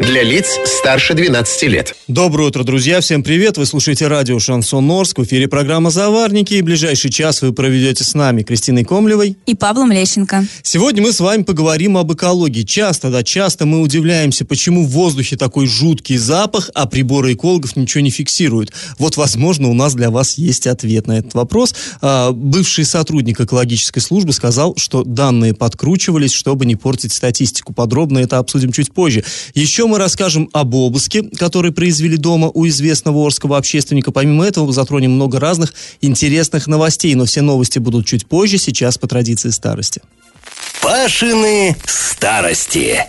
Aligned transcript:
Для 0.00 0.22
лиц 0.22 0.58
старше 0.64 1.12
12 1.12 1.62
лет. 1.64 1.94
Доброе 2.08 2.48
утро, 2.48 2.64
друзья. 2.64 3.02
Всем 3.02 3.22
привет. 3.22 3.58
Вы 3.58 3.66
слушаете 3.66 4.06
радио 4.06 4.38
«Шансон 4.38 4.90
Орск». 4.90 5.18
В 5.18 5.24
эфире 5.24 5.46
программа 5.46 5.90
«Заварники». 5.90 6.54
И 6.54 6.62
ближайший 6.62 7.10
час 7.10 7.42
вы 7.42 7.52
проведете 7.52 8.02
с 8.02 8.14
нами 8.14 8.42
Кристиной 8.42 8.84
Комлевой 8.84 9.36
и 9.44 9.54
Павлом 9.54 9.92
Лещенко. 9.92 10.46
Сегодня 10.62 11.02
мы 11.02 11.12
с 11.12 11.20
вами 11.20 11.42
поговорим 11.42 11.98
об 11.98 12.14
экологии. 12.14 12.62
Часто, 12.62 13.10
да, 13.10 13.22
часто 13.22 13.66
мы 13.66 13.82
удивляемся, 13.82 14.46
почему 14.46 14.86
в 14.86 14.88
воздухе 14.88 15.36
такой 15.36 15.66
жуткий 15.66 16.16
запах, 16.16 16.70
а 16.74 16.86
приборы 16.86 17.34
экологов 17.34 17.76
ничего 17.76 18.00
не 18.00 18.10
фиксируют. 18.10 18.72
Вот, 18.98 19.18
возможно, 19.18 19.68
у 19.68 19.74
нас 19.74 19.94
для 19.94 20.08
вас 20.08 20.38
есть 20.38 20.66
ответ 20.66 21.08
на 21.08 21.18
этот 21.18 21.34
вопрос. 21.34 21.74
А, 22.00 22.32
бывший 22.32 22.86
сотрудник 22.86 23.38
экологической 23.38 24.00
службы 24.00 24.32
сказал, 24.32 24.74
что 24.78 25.04
данные 25.04 25.52
подкручивались, 25.52 26.32
чтобы 26.32 26.64
не 26.64 26.76
портить 26.76 27.12
статистику. 27.12 27.74
Подробно 27.74 28.20
это 28.20 28.38
обсудим 28.38 28.72
чуть 28.72 28.94
позже. 28.94 29.24
Еще 29.52 29.89
мы 29.90 29.98
расскажем 29.98 30.48
об 30.52 30.74
обыске, 30.74 31.22
который 31.22 31.72
произвели 31.72 32.16
дома 32.16 32.50
у 32.52 32.66
известного 32.66 33.18
орского 33.18 33.58
общественника. 33.58 34.12
Помимо 34.12 34.46
этого, 34.46 34.72
затронем 34.72 35.12
много 35.12 35.38
разных 35.38 35.74
интересных 36.00 36.66
новостей, 36.66 37.14
но 37.14 37.26
все 37.26 37.42
новости 37.42 37.78
будут 37.78 38.06
чуть 38.06 38.26
позже, 38.26 38.56
сейчас 38.58 38.96
по 38.96 39.06
традиции 39.06 39.50
старости. 39.50 40.00
Пашины 40.80 41.76
старости. 41.84 43.06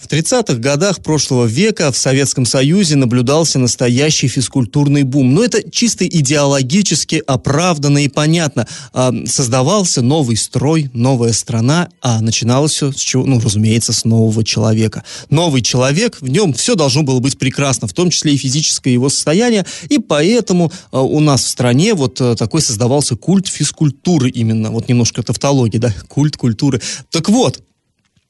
В 0.00 0.06
30-х 0.06 0.54
годах 0.54 1.02
прошлого 1.02 1.44
века 1.44 1.92
в 1.92 1.96
Советском 1.96 2.46
Союзе 2.46 2.96
наблюдался 2.96 3.58
настоящий 3.58 4.28
физкультурный 4.28 5.02
бум. 5.02 5.34
Но 5.34 5.44
это 5.44 5.70
чисто 5.70 6.06
идеологически 6.06 7.22
оправданно 7.26 8.02
и 8.02 8.08
понятно. 8.08 8.66
А, 8.94 9.12
создавался 9.26 10.00
новый 10.00 10.38
строй, 10.38 10.90
новая 10.94 11.34
страна, 11.34 11.90
а 12.00 12.22
начиналось 12.22 12.72
все 12.72 12.92
с 12.92 12.96
чего? 12.96 13.26
Ну, 13.26 13.40
разумеется, 13.40 13.92
с 13.92 14.06
нового 14.06 14.42
человека. 14.42 15.04
Новый 15.28 15.60
человек, 15.60 16.16
в 16.22 16.28
нем 16.28 16.54
все 16.54 16.76
должно 16.76 17.02
было 17.02 17.20
быть 17.20 17.38
прекрасно, 17.38 17.86
в 17.86 17.92
том 17.92 18.08
числе 18.08 18.32
и 18.32 18.38
физическое 18.38 18.94
его 18.94 19.10
состояние, 19.10 19.66
и 19.90 19.98
поэтому 19.98 20.72
а, 20.92 21.02
у 21.02 21.20
нас 21.20 21.44
в 21.44 21.48
стране 21.48 21.92
вот 21.92 22.18
а, 22.22 22.36
такой 22.36 22.62
создавался 22.62 23.16
культ 23.16 23.48
физкультуры 23.48 24.30
именно. 24.30 24.70
Вот 24.70 24.88
немножко 24.88 25.22
тавтологии, 25.22 25.76
да, 25.76 25.94
культ 26.08 26.38
культуры. 26.38 26.80
Так 27.10 27.28
вот, 27.28 27.62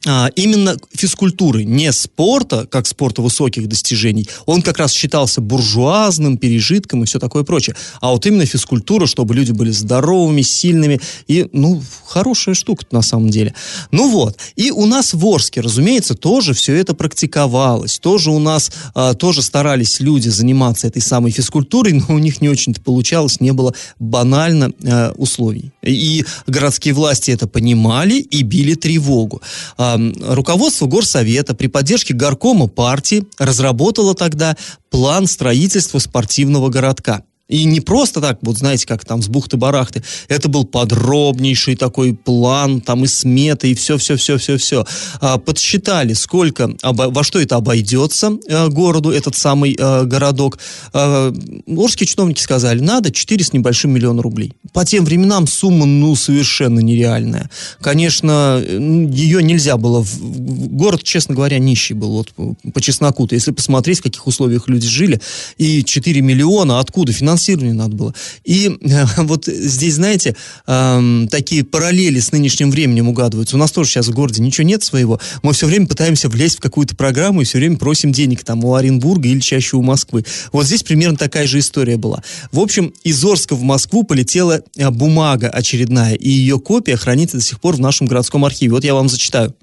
а, 0.06 0.30
именно 0.34 0.78
физкультуры, 0.94 1.64
не 1.64 1.92
спорта, 1.92 2.66
как 2.66 2.86
спорта 2.86 3.20
высоких 3.20 3.68
достижений, 3.68 4.26
он 4.46 4.62
как 4.62 4.78
раз 4.78 4.92
считался 4.92 5.42
буржуазным, 5.42 6.38
пережитком 6.38 7.02
и 7.02 7.06
все 7.06 7.18
такое 7.18 7.42
прочее. 7.42 7.76
А 8.00 8.10
вот 8.10 8.24
именно 8.24 8.46
физкультура, 8.46 9.04
чтобы 9.04 9.34
люди 9.34 9.52
были 9.52 9.70
здоровыми, 9.70 10.40
сильными 10.40 11.02
и, 11.28 11.46
ну, 11.52 11.82
хорошая 12.06 12.54
штука 12.54 12.86
на 12.92 13.02
самом 13.02 13.28
деле. 13.28 13.54
Ну 13.90 14.10
вот, 14.10 14.38
и 14.56 14.70
у 14.70 14.86
нас 14.86 15.12
в 15.12 15.26
Орске, 15.26 15.60
разумеется, 15.60 16.14
тоже 16.14 16.54
все 16.54 16.74
это 16.76 16.94
практиковалось, 16.94 17.98
тоже 17.98 18.30
у 18.30 18.38
нас, 18.38 18.72
а, 18.94 19.12
тоже 19.12 19.42
старались 19.42 20.00
люди 20.00 20.30
заниматься 20.30 20.86
этой 20.86 21.02
самой 21.02 21.30
физкультурой, 21.30 21.92
но 21.92 22.14
у 22.14 22.18
них 22.18 22.40
не 22.40 22.48
очень-то 22.48 22.80
получалось, 22.80 23.38
не 23.40 23.52
было 23.52 23.74
банально 23.98 24.72
а, 24.82 25.12
условий. 25.16 25.72
И 25.82 26.24
городские 26.46 26.94
власти 26.94 27.32
это 27.32 27.46
понимали 27.46 28.14
и 28.14 28.42
били 28.42 28.74
тревогу. 28.74 29.42
А, 29.76 29.89
руководство 30.20 30.86
Горсовета 30.86 31.54
при 31.54 31.66
поддержке 31.66 32.14
горкома 32.14 32.66
партии 32.66 33.24
разработало 33.38 34.14
тогда 34.14 34.56
план 34.90 35.26
строительства 35.26 35.98
спортивного 35.98 36.68
городка. 36.68 37.22
И 37.50 37.64
не 37.64 37.80
просто 37.80 38.20
так, 38.20 38.38
вот 38.42 38.58
знаете, 38.58 38.86
как 38.86 39.04
там 39.04 39.22
с 39.22 39.28
бухты-барахты. 39.28 40.04
Это 40.28 40.48
был 40.48 40.64
подробнейший 40.64 41.74
такой 41.74 42.14
план, 42.14 42.80
там 42.80 43.04
и 43.04 43.08
сметы, 43.08 43.72
и 43.72 43.74
все-все-все-все-все. 43.74 44.86
А, 45.20 45.36
подсчитали, 45.38 46.12
сколько, 46.12 46.70
во 46.82 47.24
что 47.24 47.40
это 47.40 47.56
обойдется 47.56 48.38
а, 48.48 48.68
городу, 48.68 49.10
этот 49.10 49.34
самый 49.36 49.76
а, 49.78 50.04
городок. 50.04 50.58
А, 50.92 51.34
орские 51.66 52.06
чиновники 52.06 52.40
сказали, 52.40 52.78
надо 52.78 53.10
4 53.10 53.44
с 53.44 53.52
небольшим 53.52 53.90
миллиона 53.90 54.22
рублей. 54.22 54.52
По 54.72 54.84
тем 54.84 55.04
временам 55.04 55.48
сумма, 55.48 55.86
ну, 55.86 56.14
совершенно 56.14 56.78
нереальная. 56.78 57.50
Конечно, 57.80 58.62
ее 58.64 59.42
нельзя 59.42 59.76
было... 59.76 60.06
Город, 60.20 61.02
честно 61.02 61.34
говоря, 61.34 61.58
нищий 61.58 61.94
был, 61.94 62.12
вот 62.12 62.32
по 62.72 62.80
чесноку-то. 62.80 63.34
Если 63.34 63.50
посмотреть, 63.50 63.98
в 63.98 64.02
каких 64.04 64.24
условиях 64.28 64.68
люди 64.68 64.86
жили, 64.86 65.20
и 65.58 65.82
4 65.82 66.20
миллиона, 66.20 66.78
откуда 66.78 67.12
финансирование? 67.12 67.39
Финансирование 67.40 67.74
надо 67.74 67.96
было. 67.96 68.14
И 68.44 68.76
э, 68.80 69.04
вот 69.18 69.46
здесь, 69.46 69.94
знаете, 69.94 70.36
э, 70.66 71.26
такие 71.30 71.64
параллели 71.64 72.20
с 72.20 72.32
нынешним 72.32 72.70
временем 72.70 73.08
угадываются. 73.08 73.56
У 73.56 73.58
нас 73.58 73.72
тоже 73.72 73.90
сейчас 73.90 74.08
в 74.08 74.12
городе 74.12 74.42
ничего 74.42 74.66
нет 74.66 74.82
своего. 74.82 75.20
Мы 75.42 75.52
все 75.52 75.66
время 75.66 75.86
пытаемся 75.86 76.28
влезть 76.28 76.58
в 76.58 76.60
какую-то 76.60 76.96
программу 76.96 77.40
и 77.40 77.44
все 77.44 77.58
время 77.58 77.76
просим 77.76 78.12
денег 78.12 78.44
там 78.44 78.64
у 78.64 78.74
Оренбурга 78.74 79.28
или 79.28 79.40
чаще 79.40 79.76
у 79.76 79.82
Москвы. 79.82 80.24
Вот 80.52 80.66
здесь 80.66 80.82
примерно 80.82 81.16
такая 81.16 81.46
же 81.46 81.58
история 81.58 81.96
была. 81.96 82.22
В 82.52 82.60
общем, 82.60 82.92
из 83.04 83.24
Орска 83.24 83.54
в 83.54 83.62
Москву 83.62 84.02
полетела 84.02 84.62
э, 84.76 84.90
бумага 84.90 85.48
очередная, 85.48 86.14
и 86.14 86.28
ее 86.28 86.58
копия 86.58 86.96
хранится 86.96 87.38
до 87.38 87.42
сих 87.42 87.60
пор 87.60 87.76
в 87.76 87.80
нашем 87.80 88.06
городском 88.06 88.44
архиве. 88.44 88.72
Вот 88.72 88.84
я 88.84 88.94
вам 88.94 89.08
зачитаю. 89.08 89.54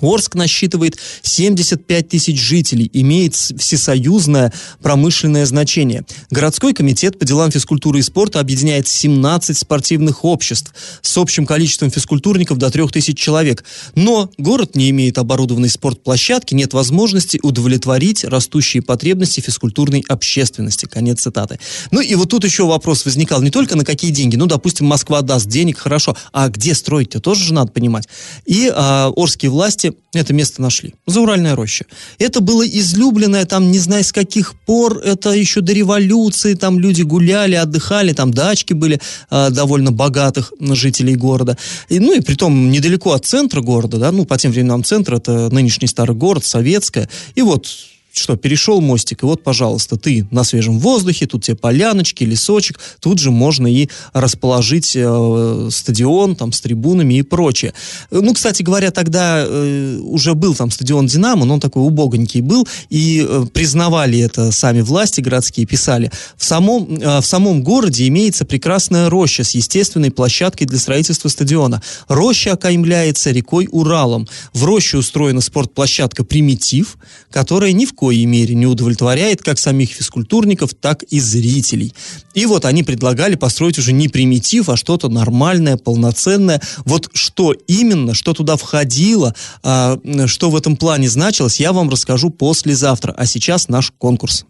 Орск 0.00 0.34
насчитывает 0.34 0.98
75 1.22 2.08
тысяч 2.08 2.40
жителей, 2.40 2.90
имеет 2.92 3.34
всесоюзное 3.34 4.52
промышленное 4.82 5.46
значение. 5.46 6.04
Городской 6.30 6.74
комитет 6.74 7.18
по 7.18 7.24
делам 7.24 7.50
физкультуры 7.50 8.00
и 8.00 8.02
спорта 8.02 8.40
объединяет 8.40 8.88
17 8.88 9.56
спортивных 9.56 10.24
обществ 10.24 10.72
с 11.00 11.18
общим 11.18 11.46
количеством 11.46 11.90
физкультурников 11.90 12.58
до 12.58 12.70
3000 12.70 13.14
человек. 13.14 13.64
Но 13.94 14.30
город 14.38 14.74
не 14.76 14.90
имеет 14.90 15.18
оборудованной 15.18 15.68
спортплощадки, 15.68 16.54
нет 16.54 16.72
возможности 16.72 17.38
удовлетворить 17.42 18.24
растущие 18.24 18.82
потребности 18.82 19.40
физкультурной 19.40 20.04
общественности. 20.08 20.86
Конец 20.86 21.20
цитаты. 21.20 21.58
Ну 21.90 22.00
и 22.00 22.14
вот 22.14 22.30
тут 22.30 22.44
еще 22.44 22.66
вопрос 22.66 23.04
возникал 23.04 23.42
не 23.42 23.50
только 23.50 23.76
на 23.76 23.84
какие 23.84 24.10
деньги. 24.10 24.36
Ну, 24.36 24.46
допустим, 24.46 24.86
Москва 24.86 25.22
даст 25.22 25.46
денег, 25.46 25.78
хорошо. 25.78 26.16
А 26.32 26.48
где 26.48 26.74
строить-то? 26.74 27.20
Тоже 27.20 27.44
же 27.44 27.54
надо 27.54 27.72
понимать. 27.72 28.08
И 28.46 28.70
а, 28.74 29.12
орские 29.14 29.50
власти 29.50 29.81
власти 29.82 29.98
это 30.14 30.34
место 30.34 30.62
нашли. 30.62 30.94
Зауральная 31.06 31.56
роща. 31.56 31.84
Это 32.18 32.40
было 32.40 32.66
излюбленное, 32.66 33.44
там, 33.44 33.70
не 33.70 33.78
знаю 33.78 34.04
с 34.04 34.12
каких 34.12 34.54
пор, 34.66 34.98
это 34.98 35.30
еще 35.30 35.60
до 35.60 35.72
революции, 35.72 36.54
там 36.54 36.78
люди 36.78 37.02
гуляли, 37.02 37.54
отдыхали, 37.54 38.12
там 38.12 38.32
дачки 38.32 38.74
были 38.74 39.00
э, 39.30 39.50
довольно 39.50 39.90
богатых 39.90 40.52
жителей 40.60 41.16
города. 41.16 41.56
И, 41.88 41.98
ну 41.98 42.14
и 42.14 42.20
при 42.20 42.34
том 42.34 42.70
недалеко 42.70 43.12
от 43.12 43.24
центра 43.24 43.60
города, 43.60 43.98
да, 43.98 44.12
ну 44.12 44.24
по 44.24 44.36
тем 44.36 44.52
временам 44.52 44.84
центр, 44.84 45.14
это 45.14 45.48
нынешний 45.50 45.88
старый 45.88 46.16
город, 46.16 46.44
Советская. 46.44 47.08
И 47.34 47.42
вот 47.42 47.66
что, 48.12 48.36
перешел 48.36 48.80
мостик, 48.80 49.22
и 49.22 49.26
вот, 49.26 49.42
пожалуйста, 49.42 49.96
ты 49.96 50.26
на 50.30 50.44
свежем 50.44 50.78
воздухе, 50.78 51.26
тут 51.26 51.44
тебе 51.44 51.56
поляночки, 51.56 52.24
лесочек, 52.24 52.78
тут 53.00 53.18
же 53.18 53.30
можно 53.30 53.66
и 53.66 53.88
расположить 54.12 54.92
э, 54.94 55.68
стадион 55.70 56.36
там 56.36 56.52
с 56.52 56.60
трибунами 56.60 57.14
и 57.14 57.22
прочее. 57.22 57.72
Ну, 58.10 58.34
кстати 58.34 58.62
говоря, 58.62 58.90
тогда 58.90 59.44
э, 59.46 59.98
уже 60.02 60.34
был 60.34 60.54
там 60.54 60.70
стадион 60.70 61.06
«Динамо», 61.06 61.44
но 61.46 61.54
он 61.54 61.60
такой 61.60 61.82
убогонький 61.82 62.42
был, 62.42 62.68
и 62.90 63.26
э, 63.26 63.46
признавали 63.52 64.18
это 64.18 64.52
сами 64.52 64.82
власти 64.82 65.20
городские, 65.20 65.66
писали. 65.66 66.10
В 66.36 66.44
самом, 66.44 66.98
э, 66.98 67.20
в 67.20 67.26
самом 67.26 67.62
городе 67.62 68.06
имеется 68.08 68.44
прекрасная 68.44 69.08
роща 69.08 69.42
с 69.42 69.52
естественной 69.52 70.10
площадкой 70.10 70.66
для 70.66 70.78
строительства 70.78 71.28
стадиона. 71.28 71.82
Роща 72.08 72.52
окаймляется 72.52 73.30
рекой 73.30 73.68
Уралом. 73.70 74.28
В 74.52 74.64
роще 74.64 74.98
устроена 74.98 75.40
спортплощадка 75.40 76.24
«Примитив», 76.24 76.98
которая 77.30 77.72
ни 77.72 77.86
в 77.86 77.94
коей 78.02 78.24
мере 78.24 78.56
не 78.56 78.66
удовлетворяет 78.66 79.42
как 79.42 79.60
самих 79.60 79.90
физкультурников, 79.90 80.74
так 80.74 81.04
и 81.04 81.20
зрителей. 81.20 81.94
И 82.34 82.46
вот 82.46 82.64
они 82.64 82.82
предлагали 82.82 83.36
построить 83.36 83.78
уже 83.78 83.92
не 83.92 84.08
примитив, 84.08 84.68
а 84.68 84.76
что-то 84.76 85.08
нормальное, 85.08 85.76
полноценное. 85.76 86.60
Вот 86.84 87.10
что 87.12 87.52
именно, 87.52 88.12
что 88.12 88.34
туда 88.34 88.56
входило, 88.56 89.36
а, 89.62 90.00
что 90.26 90.50
в 90.50 90.56
этом 90.56 90.76
плане 90.76 91.08
значилось, 91.08 91.60
я 91.60 91.72
вам 91.72 91.90
расскажу 91.90 92.30
послезавтра. 92.30 93.14
А 93.16 93.24
сейчас 93.24 93.68
наш 93.68 93.92
конкурс. 93.96 94.46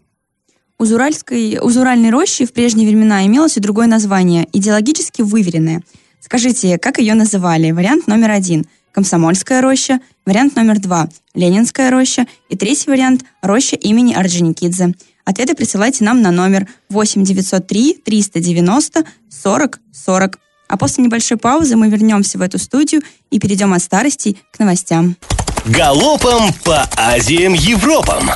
У 0.79 0.85
Зуральской, 0.85 1.59
у 1.59 1.69
Зуральной 1.69 2.09
рощи 2.09 2.47
в 2.47 2.53
прежние 2.53 2.87
времена 2.87 3.23
имелось 3.23 3.57
и 3.57 3.59
другое 3.59 3.85
название– 3.85 4.47
идеологически 4.53 5.21
выверенное. 5.21 5.83
Скажите, 6.19 6.79
как 6.79 6.97
ее 6.97 7.13
называли? 7.13 7.69
Вариант 7.69 8.07
номер 8.07 8.31
один– 8.31 8.65
Комсомольская 8.93 9.61
роща, 9.61 9.99
вариант 10.23 10.55
номер 10.55 10.79
два– 10.79 11.09
Ленинская 11.33 11.89
роща 11.89 12.27
и 12.49 12.55
третий 12.55 12.91
вариант– 12.91 13.25
роща 13.41 13.75
имени 13.75 14.13
Орджоникидзе. 14.13 14.93
Ответы 15.25 15.55
присылайте 15.55 16.03
нам 16.03 16.21
на 16.21 16.29
номер 16.29 16.67
8 16.89 17.23
903 17.23 18.01
390 18.05 19.03
40 19.29 19.79
40. 19.91 20.39
А 20.67 20.77
после 20.77 21.03
небольшой 21.03 21.37
паузы 21.37 21.75
мы 21.75 21.89
вернемся 21.89 22.37
в 22.37 22.41
эту 22.41 22.59
студию 22.59 23.01
и 23.31 23.39
перейдем 23.39 23.73
от 23.73 23.81
старостей 23.81 24.39
к 24.51 24.59
новостям. 24.59 25.17
Галопом 25.65 26.53
по 26.63 26.87
Азиям 26.95 27.53
Европам! 27.53 28.29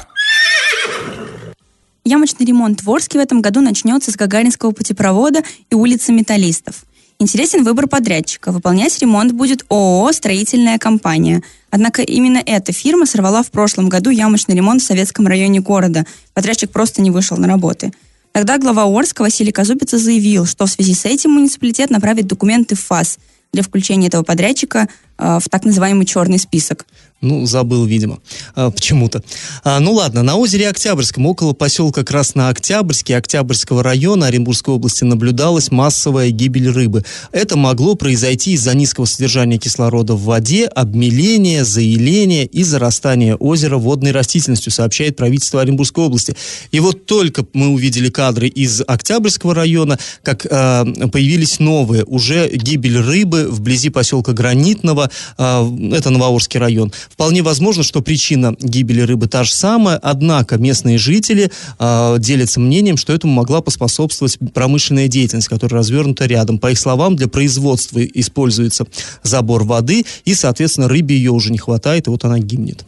Ямочный 2.03 2.47
ремонт 2.47 2.81
в 2.81 2.89
Орске 2.89 3.19
в 3.19 3.21
этом 3.21 3.41
году 3.41 3.61
начнется 3.61 4.11
с 4.11 4.15
Гагаринского 4.15 4.71
путепровода 4.71 5.43
и 5.69 5.75
улицы 5.75 6.11
Металлистов. 6.13 6.83
Интересен 7.19 7.63
выбор 7.63 7.87
подрядчика. 7.87 8.51
Выполнять 8.51 8.99
ремонт 8.99 9.31
будет 9.31 9.65
ООО 9.69 10.11
«Строительная 10.11 10.77
компания». 10.77 11.41
Однако 11.71 12.03
именно 12.03 12.41
эта 12.45 12.71
фирма 12.71 13.07
сорвала 13.07 13.41
в 13.41 13.49
прошлом 13.49 13.89
году 13.89 14.11
ямочный 14.11 14.55
ремонт 14.55 14.83
в 14.83 14.85
советском 14.85 15.25
районе 15.25 15.59
города. 15.59 16.05
Подрядчик 16.35 16.69
просто 16.69 17.01
не 17.01 17.09
вышел 17.09 17.35
на 17.37 17.47
работы. 17.47 17.91
Тогда 18.33 18.59
глава 18.59 18.83
Орска 18.83 19.23
Василий 19.23 19.51
Казубица 19.51 19.97
заявил, 19.97 20.45
что 20.45 20.67
в 20.67 20.69
связи 20.69 20.93
с 20.93 21.05
этим 21.05 21.31
муниципалитет 21.31 21.89
направит 21.89 22.27
документы 22.27 22.75
в 22.75 22.81
ФАС 22.81 23.17
для 23.51 23.63
включения 23.63 24.07
этого 24.07 24.21
подрядчика 24.21 24.87
э, 25.17 25.39
в 25.41 25.49
так 25.49 25.65
называемый 25.65 26.05
черный 26.05 26.37
список. 26.37 26.85
Ну, 27.19 27.47
забыл, 27.47 27.85
видимо, 27.85 28.19
а, 28.53 28.69
почему-то. 28.69 29.23
А, 29.63 29.79
ну 29.79 29.93
ладно, 29.93 30.21
на 30.21 30.35
озере 30.35 30.69
Октябрьском, 30.69 31.25
около 31.25 31.53
поселка 31.53 32.03
Краснооктябрьский 32.03 33.17
Октябрьского 33.17 33.81
района 33.81 34.27
Оренбургской 34.27 34.75
области 34.75 35.03
наблюдалась 35.03 35.71
массовая 35.71 36.29
гибель 36.29 36.69
рыбы. 36.69 37.03
Это 37.31 37.57
могло 37.57 37.95
произойти 37.95 38.51
из-за 38.51 38.75
низкого 38.75 39.05
содержания 39.05 39.57
кислорода 39.57 40.13
в 40.13 40.25
воде, 40.25 40.65
обмеления, 40.65 41.65
заиления 41.65 42.45
и 42.45 42.61
зарастания 42.61 43.35
озера 43.35 43.77
водной 43.77 44.11
растительностью, 44.11 44.71
сообщает 44.71 45.15
правительство 45.15 45.61
Оренбургской 45.61 46.03
области. 46.03 46.35
И 46.71 46.79
вот 46.79 47.07
только 47.07 47.47
мы 47.53 47.69
увидели 47.69 48.11
кадры 48.11 48.47
из 48.47 48.83
Октябрьского 48.85 49.55
района, 49.55 49.97
как 50.21 50.45
э, 50.45 50.85
появились 51.11 51.57
новые, 51.57 52.03
уже 52.03 52.47
гибель 52.47 52.99
рыбы 52.99 53.47
вблизи 53.49 53.89
поселка 53.89 54.33
Гранитного, 54.33 55.09
э, 55.39 55.77
это 55.93 56.11
Новоорский 56.11 56.59
район. 56.59 56.91
Вполне 57.09 57.41
возможно, 57.41 57.83
что 57.83 58.01
причина 58.01 58.55
гибели 58.59 59.01
рыбы 59.01 59.27
та 59.27 59.43
же 59.43 59.53
самая, 59.53 59.97
однако 59.97 60.57
местные 60.57 60.97
жители 60.97 61.51
э, 61.79 62.15
делятся 62.19 62.59
мнением, 62.59 62.97
что 62.97 63.13
этому 63.13 63.33
могла 63.33 63.61
поспособствовать 63.61 64.37
промышленная 64.53 65.07
деятельность, 65.07 65.47
которая 65.47 65.79
развернута 65.79 66.25
рядом. 66.25 66.59
По 66.59 66.71
их 66.71 66.79
словам, 66.79 67.15
для 67.15 67.27
производства 67.27 68.03
используется 68.03 68.85
забор 69.23 69.63
воды, 69.63 70.05
и, 70.25 70.33
соответственно, 70.33 70.87
рыбе 70.87 71.15
ее 71.15 71.31
уже 71.31 71.51
не 71.51 71.57
хватает, 71.57 72.07
и 72.07 72.09
вот 72.09 72.23
она 72.25 72.39
гибнет. 72.39 72.85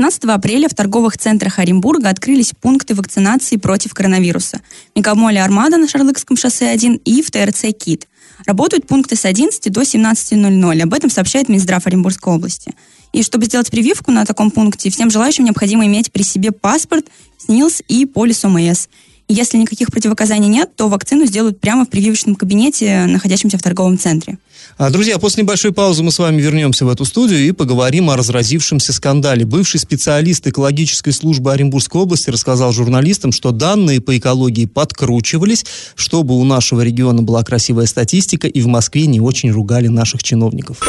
17 0.00 0.24
апреля 0.24 0.66
в 0.68 0.74
торговых 0.74 1.18
центрах 1.18 1.58
Оренбурга 1.58 2.08
открылись 2.08 2.52
пункты 2.58 2.94
вакцинации 2.94 3.56
против 3.56 3.92
коронавируса. 3.92 4.60
Мегамоле 4.94 5.42
«Армада» 5.42 5.76
на 5.76 5.88
Шарлыкском 5.88 6.38
шоссе 6.38 6.70
1 6.70 7.02
и 7.04 7.20
в 7.20 7.30
ТРЦ 7.30 7.66
«Кит». 7.78 8.06
Работают 8.46 8.86
пункты 8.86 9.16
с 9.16 9.26
11 9.26 9.70
до 9.70 9.82
17.00. 9.82 10.80
Об 10.80 10.94
этом 10.94 11.10
сообщает 11.10 11.50
Минздрав 11.50 11.86
Оренбургской 11.86 12.32
области. 12.32 12.72
И 13.12 13.22
чтобы 13.22 13.46
сделать 13.46 13.70
прививку 13.70 14.12
на 14.12 14.24
таком 14.24 14.50
пункте, 14.50 14.90
всем 14.90 15.10
желающим 15.10 15.44
необходимо 15.44 15.86
иметь 15.86 16.12
при 16.12 16.22
себе 16.22 16.52
паспорт, 16.52 17.06
СНИЛС 17.38 17.82
и 17.88 18.06
полис 18.06 18.44
ОМС. 18.44 18.88
Если 19.32 19.58
никаких 19.58 19.92
противоказаний 19.92 20.48
нет, 20.48 20.74
то 20.74 20.88
вакцину 20.88 21.24
сделают 21.24 21.60
прямо 21.60 21.84
в 21.84 21.88
прививочном 21.88 22.34
кабинете, 22.34 23.04
находящемся 23.06 23.58
в 23.58 23.62
торговом 23.62 23.96
центре. 23.96 24.38
А, 24.76 24.90
друзья, 24.90 25.20
после 25.20 25.44
небольшой 25.44 25.72
паузы 25.72 26.02
мы 26.02 26.10
с 26.10 26.18
вами 26.18 26.40
вернемся 26.40 26.84
в 26.84 26.88
эту 26.88 27.04
студию 27.04 27.38
и 27.46 27.52
поговорим 27.52 28.10
о 28.10 28.16
разразившемся 28.16 28.92
скандале. 28.92 29.44
Бывший 29.44 29.78
специалист 29.78 30.44
экологической 30.48 31.12
службы 31.12 31.52
Оренбургской 31.52 32.00
области 32.00 32.28
рассказал 32.28 32.72
журналистам, 32.72 33.30
что 33.30 33.52
данные 33.52 34.00
по 34.00 34.18
экологии 34.18 34.66
подкручивались, 34.66 35.64
чтобы 35.94 36.36
у 36.36 36.42
нашего 36.42 36.80
региона 36.80 37.22
была 37.22 37.44
красивая 37.44 37.86
статистика, 37.86 38.48
и 38.48 38.60
в 38.60 38.66
Москве 38.66 39.06
не 39.06 39.20
очень 39.20 39.52
ругали 39.52 39.86
наших 39.86 40.24
чиновников. 40.24 40.80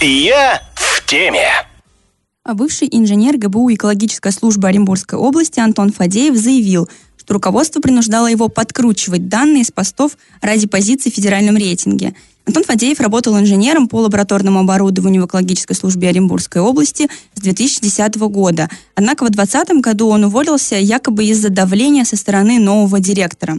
Я 0.00 0.62
теме. 1.12 1.46
Бывший 2.54 2.88
инженер 2.90 3.36
ГБУ 3.36 3.74
экологической 3.74 4.32
службы 4.32 4.68
Оренбургской 4.68 5.18
области 5.18 5.60
Антон 5.60 5.92
Фадеев 5.92 6.34
заявил, 6.34 6.88
что 7.18 7.34
руководство 7.34 7.80
принуждало 7.82 8.28
его 8.28 8.48
подкручивать 8.48 9.28
данные 9.28 9.64
с 9.64 9.70
постов 9.70 10.16
ради 10.40 10.66
позиций 10.66 11.12
в 11.12 11.14
федеральном 11.14 11.58
рейтинге. 11.58 12.14
Антон 12.46 12.64
Фадеев 12.64 12.98
работал 12.98 13.38
инженером 13.38 13.88
по 13.88 13.96
лабораторному 13.96 14.60
оборудованию 14.60 15.24
в 15.24 15.26
экологической 15.26 15.74
службе 15.74 16.08
Оренбургской 16.08 16.62
области 16.62 17.10
с 17.34 17.40
2010 17.42 18.16
года. 18.30 18.70
Однако 18.94 19.24
в 19.24 19.28
2020 19.28 19.82
году 19.82 20.08
он 20.08 20.24
уволился 20.24 20.76
якобы 20.76 21.26
из-за 21.26 21.50
давления 21.50 22.04
со 22.04 22.16
стороны 22.16 22.58
нового 22.58 23.00
директора. 23.00 23.58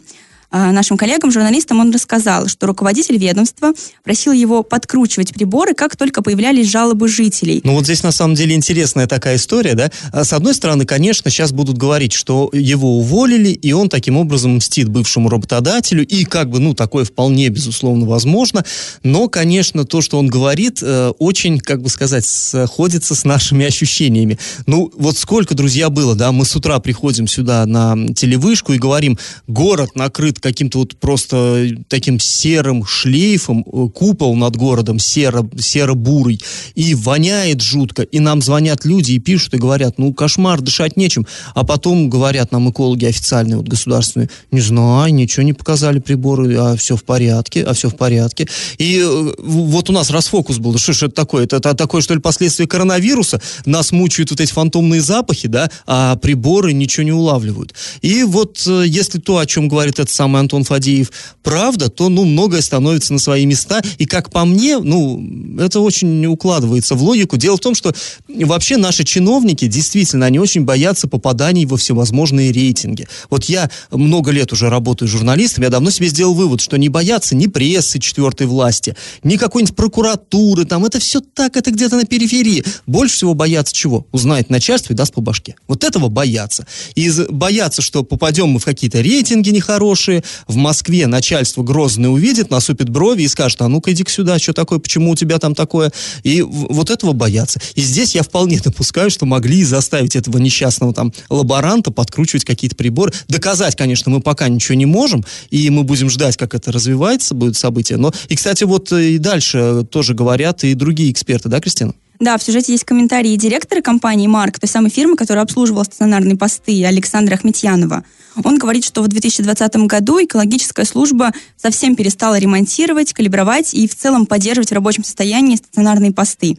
А, 0.56 0.72
нашим 0.72 0.98
коллегам, 0.98 1.32
журналистам, 1.32 1.80
он 1.80 1.92
рассказал, 1.92 2.48
что 2.48 2.68
руководитель 2.68 3.18
ведомства 3.18 3.74
просил 4.04 4.34
его 4.34 4.62
подкручивать 4.62 5.34
приборы, 5.34 5.74
как 5.74 5.96
только 5.96 6.22
появлялись 6.22 6.70
жалобы 6.70 7.08
жителей. 7.08 7.60
Ну 7.64 7.74
вот 7.74 7.86
здесь 7.86 8.04
на 8.04 8.12
самом 8.12 8.36
деле 8.36 8.54
интересная 8.54 9.08
такая 9.08 9.38
история, 9.38 9.74
да? 9.74 9.90
А, 10.12 10.24
с 10.24 10.32
одной 10.32 10.54
стороны, 10.54 10.86
конечно, 10.86 11.32
сейчас 11.32 11.52
будут 11.52 11.80
говорить, 11.80 12.14
что 12.14 12.52
его 12.54 13.00
уволили, 13.00 13.50
и 13.50 13.72
он 13.72 13.90
таким 13.90 14.16
образом 14.16 14.58
мстит 14.58 14.90
бывшему 14.90 15.28
работодателю, 15.28 16.06
и 16.06 16.24
как 16.24 16.52
бы, 16.52 16.60
ну, 16.60 16.76
такое 16.76 17.04
вполне, 17.04 17.50
безусловно, 17.50 18.06
возможно, 18.06 18.64
но, 19.02 19.30
конечно, 19.30 19.86
то, 19.86 20.02
что 20.02 20.20
он 20.20 20.28
говорит, 20.28 20.84
э, 20.84 21.14
очень, 21.18 21.58
как 21.58 21.82
бы 21.82 21.90
сказать, 21.90 22.28
сходится 22.28 23.16
с 23.16 23.24
нашими 23.24 23.66
ощущениями. 23.66 24.38
Ну, 24.68 24.92
вот 24.96 25.18
сколько, 25.18 25.56
друзья, 25.56 25.90
было, 25.90 26.14
да, 26.14 26.32
мы 26.32 26.46
с 26.46 26.56
утра 26.56 26.78
приходим 26.78 27.26
сюда 27.26 27.66
на 27.66 28.14
телевышку 28.14 28.74
и 28.74 28.78
говорим, 28.78 29.18
город 29.48 29.96
накрыт 29.96 30.43
каким-то 30.44 30.80
вот 30.80 30.98
просто 30.98 31.70
таким 31.88 32.20
серым 32.20 32.86
шлейфом, 32.86 33.62
э, 33.66 33.88
купол 33.90 34.36
над 34.36 34.58
городом 34.58 35.00
серо, 35.00 35.50
серо-бурый, 35.58 36.40
и 36.76 36.94
воняет 36.94 37.62
жутко, 37.62 38.04
и 38.04 38.20
нам 38.20 38.42
звонят 38.42 38.84
люди 38.84 39.14
и 39.14 39.20
пишут, 39.20 39.54
и 39.54 39.58
говорят, 39.58 39.98
ну, 39.98 40.14
кошмар, 40.14 40.62
дышать 40.62 40.98
нечем, 40.98 41.26
а 41.56 41.64
потом 41.64 42.10
говорят 42.10 42.52
нам 42.52 42.70
экологи 42.70 43.06
официальные, 43.06 43.58
вот 43.58 43.68
государственные, 43.68 44.30
не 44.52 44.60
знаю, 44.60 45.14
ничего 45.14 45.44
не 45.44 45.54
показали 45.54 46.00
приборы, 46.00 46.56
а 46.58 46.76
все 46.76 46.98
в 46.98 47.06
порядке, 47.06 47.64
а 47.64 47.74
все 47.74 47.90
в 47.90 47.96
порядке. 47.96 48.48
И 48.78 49.00
э, 49.00 49.34
вот 49.40 49.90
у 49.90 49.94
нас 49.94 50.10
расфокус 50.10 50.58
был, 50.58 50.78
что 50.78 50.92
ж 50.92 51.04
это 51.04 51.16
такое? 51.16 51.46
Это, 51.46 51.58
это 51.58 51.74
такое, 51.74 52.02
что 52.02 52.14
ли, 52.14 52.20
последствия 52.20 52.68
коронавируса? 52.68 53.42
Нас 53.66 53.94
мучают 53.94 54.32
вот 54.32 54.42
эти 54.42 54.52
фантомные 54.52 55.00
запахи, 55.00 55.48
да, 55.48 55.72
а 55.88 56.18
приборы 56.18 56.74
ничего 56.74 57.06
не 57.06 57.14
улавливают. 57.14 57.74
И 58.02 58.24
вот 58.24 58.62
э, 58.68 58.84
если 58.86 59.20
то, 59.20 59.38
о 59.38 59.46
чем 59.46 59.70
говорит 59.70 60.00
этот 60.00 60.10
самый 60.10 60.33
Антон 60.40 60.64
Фадеев, 60.64 61.12
правда, 61.42 61.90
то, 61.90 62.10
ну, 62.10 62.26
многое 62.26 62.62
становится 62.62 63.14
на 63.14 63.20
свои 63.20 63.46
места. 63.46 63.82
И, 63.98 64.06
как 64.06 64.32
по 64.32 64.46
мне, 64.46 64.80
ну, 64.80 65.24
это 65.60 65.80
очень 65.80 66.26
укладывается 66.26 66.96
в 66.96 67.04
логику. 67.04 67.38
Дело 67.38 67.58
в 67.58 67.60
том, 67.60 67.76
что 67.76 67.94
вообще 68.28 68.78
наши 68.78 69.04
чиновники, 69.04 69.68
действительно, 69.68 70.26
они 70.26 70.40
очень 70.40 70.64
боятся 70.64 71.08
попаданий 71.08 71.66
во 71.66 71.78
всевозможные 71.78 72.52
рейтинги. 72.52 73.08
Вот 73.30 73.46
я 73.46 73.70
много 73.92 74.32
лет 74.32 74.52
уже 74.52 74.70
работаю 74.70 75.10
журналистом, 75.10 75.64
я 75.64 75.70
давно 75.70 75.90
себе 75.90 76.08
сделал 76.08 76.34
вывод, 76.34 76.62
что 76.62 76.78
не 76.78 76.90
боятся 76.90 77.36
ни 77.36 77.48
прессы 77.48 78.00
четвертой 78.00 78.48
власти, 78.48 78.96
ни 79.24 79.38
какой-нибудь 79.38 79.76
прокуратуры, 79.76 80.66
там, 80.66 80.86
это 80.86 81.00
все 81.00 81.20
так, 81.20 81.58
это 81.58 81.72
где-то 81.72 81.96
на 81.96 82.06
периферии. 82.06 82.64
Больше 82.86 83.16
всего 83.16 83.34
боятся 83.34 83.74
чего? 83.74 84.06
Узнает 84.12 84.50
начальство 84.50 84.94
и 84.94 84.96
даст 84.96 85.14
по 85.14 85.22
башке. 85.22 85.56
Вот 85.68 85.84
этого 85.84 86.10
боятся. 86.10 86.68
И 86.96 87.12
боятся, 87.30 87.82
что 87.82 88.04
попадем 88.04 88.50
мы 88.50 88.60
в 88.60 88.66
какие-то 88.66 89.02
рейтинги 89.02 89.50
нехорошие, 89.50 90.13
в 90.48 90.56
Москве 90.56 91.08
начальство 91.08 91.64
грозное 91.64 92.10
увидит, 92.10 92.52
насупит 92.52 92.90
брови 92.90 93.24
и 93.24 93.28
скажет, 93.28 93.62
а 93.62 93.68
ну-ка 93.68 93.92
иди 93.92 94.04
сюда, 94.08 94.38
что 94.38 94.54
такое, 94.54 94.80
почему 94.80 95.12
у 95.12 95.16
тебя 95.16 95.40
там 95.40 95.56
такое? 95.56 95.92
И 96.24 96.42
вот 96.42 96.90
этого 96.90 97.14
боятся. 97.14 97.60
И 97.76 97.82
здесь 97.82 98.16
я 98.16 98.24
вполне 98.24 98.60
допускаю, 98.60 99.10
что 99.10 99.26
могли 99.26 99.64
заставить 99.64 100.16
этого 100.16 100.38
несчастного 100.38 100.94
там 100.94 101.14
лаборанта 101.30 101.92
подкручивать 101.92 102.46
какие-то 102.46 102.76
приборы. 102.76 103.14
Доказать, 103.28 103.76
конечно, 103.76 104.12
мы 104.12 104.22
пока 104.22 104.50
ничего 104.50 104.76
не 104.76 104.86
можем, 104.86 105.24
и 105.50 105.70
мы 105.70 105.84
будем 105.84 106.10
ждать, 106.10 106.38
как 106.38 106.54
это 106.54 106.72
развивается, 106.72 107.34
будет 107.34 107.56
событие. 107.56 107.98
Но, 107.98 108.12
и, 108.28 108.36
кстати, 108.36 108.66
вот 108.66 108.92
и 108.92 109.18
дальше 109.18 109.88
тоже 109.90 110.14
говорят 110.14 110.64
и 110.64 110.74
другие 110.74 111.12
эксперты, 111.12 111.50
да, 111.50 111.60
Кристина? 111.60 111.94
Да, 112.20 112.38
в 112.38 112.44
сюжете 112.44 112.72
есть 112.72 112.84
комментарии 112.84 113.36
директора 113.36 113.82
компании 113.82 114.28
«Марк», 114.28 114.60
той 114.60 114.70
самой 114.70 114.90
фирмы, 114.90 115.16
которая 115.16 115.44
обслуживала 115.44 115.84
стационарные 115.84 116.38
посты, 116.38 116.86
Александра 116.86 117.36
Ахметьянова. 117.36 118.04
Он 118.44 118.58
говорит, 118.58 118.86
что 118.86 119.02
в 119.02 119.08
2020 119.08 119.76
году 119.88 120.24
экологическая 120.24 120.86
служба 120.86 121.32
совсем 121.58 121.96
перестала 121.96 122.38
ремонтировать, 122.38 123.14
калибровать 123.14 123.74
и 123.74 123.88
в 123.88 123.96
целом 123.96 124.26
поддерживать 124.26 124.70
в 124.70 124.74
рабочем 124.74 125.04
состоянии 125.04 125.56
стационарные 125.56 126.14
посты. 126.14 126.58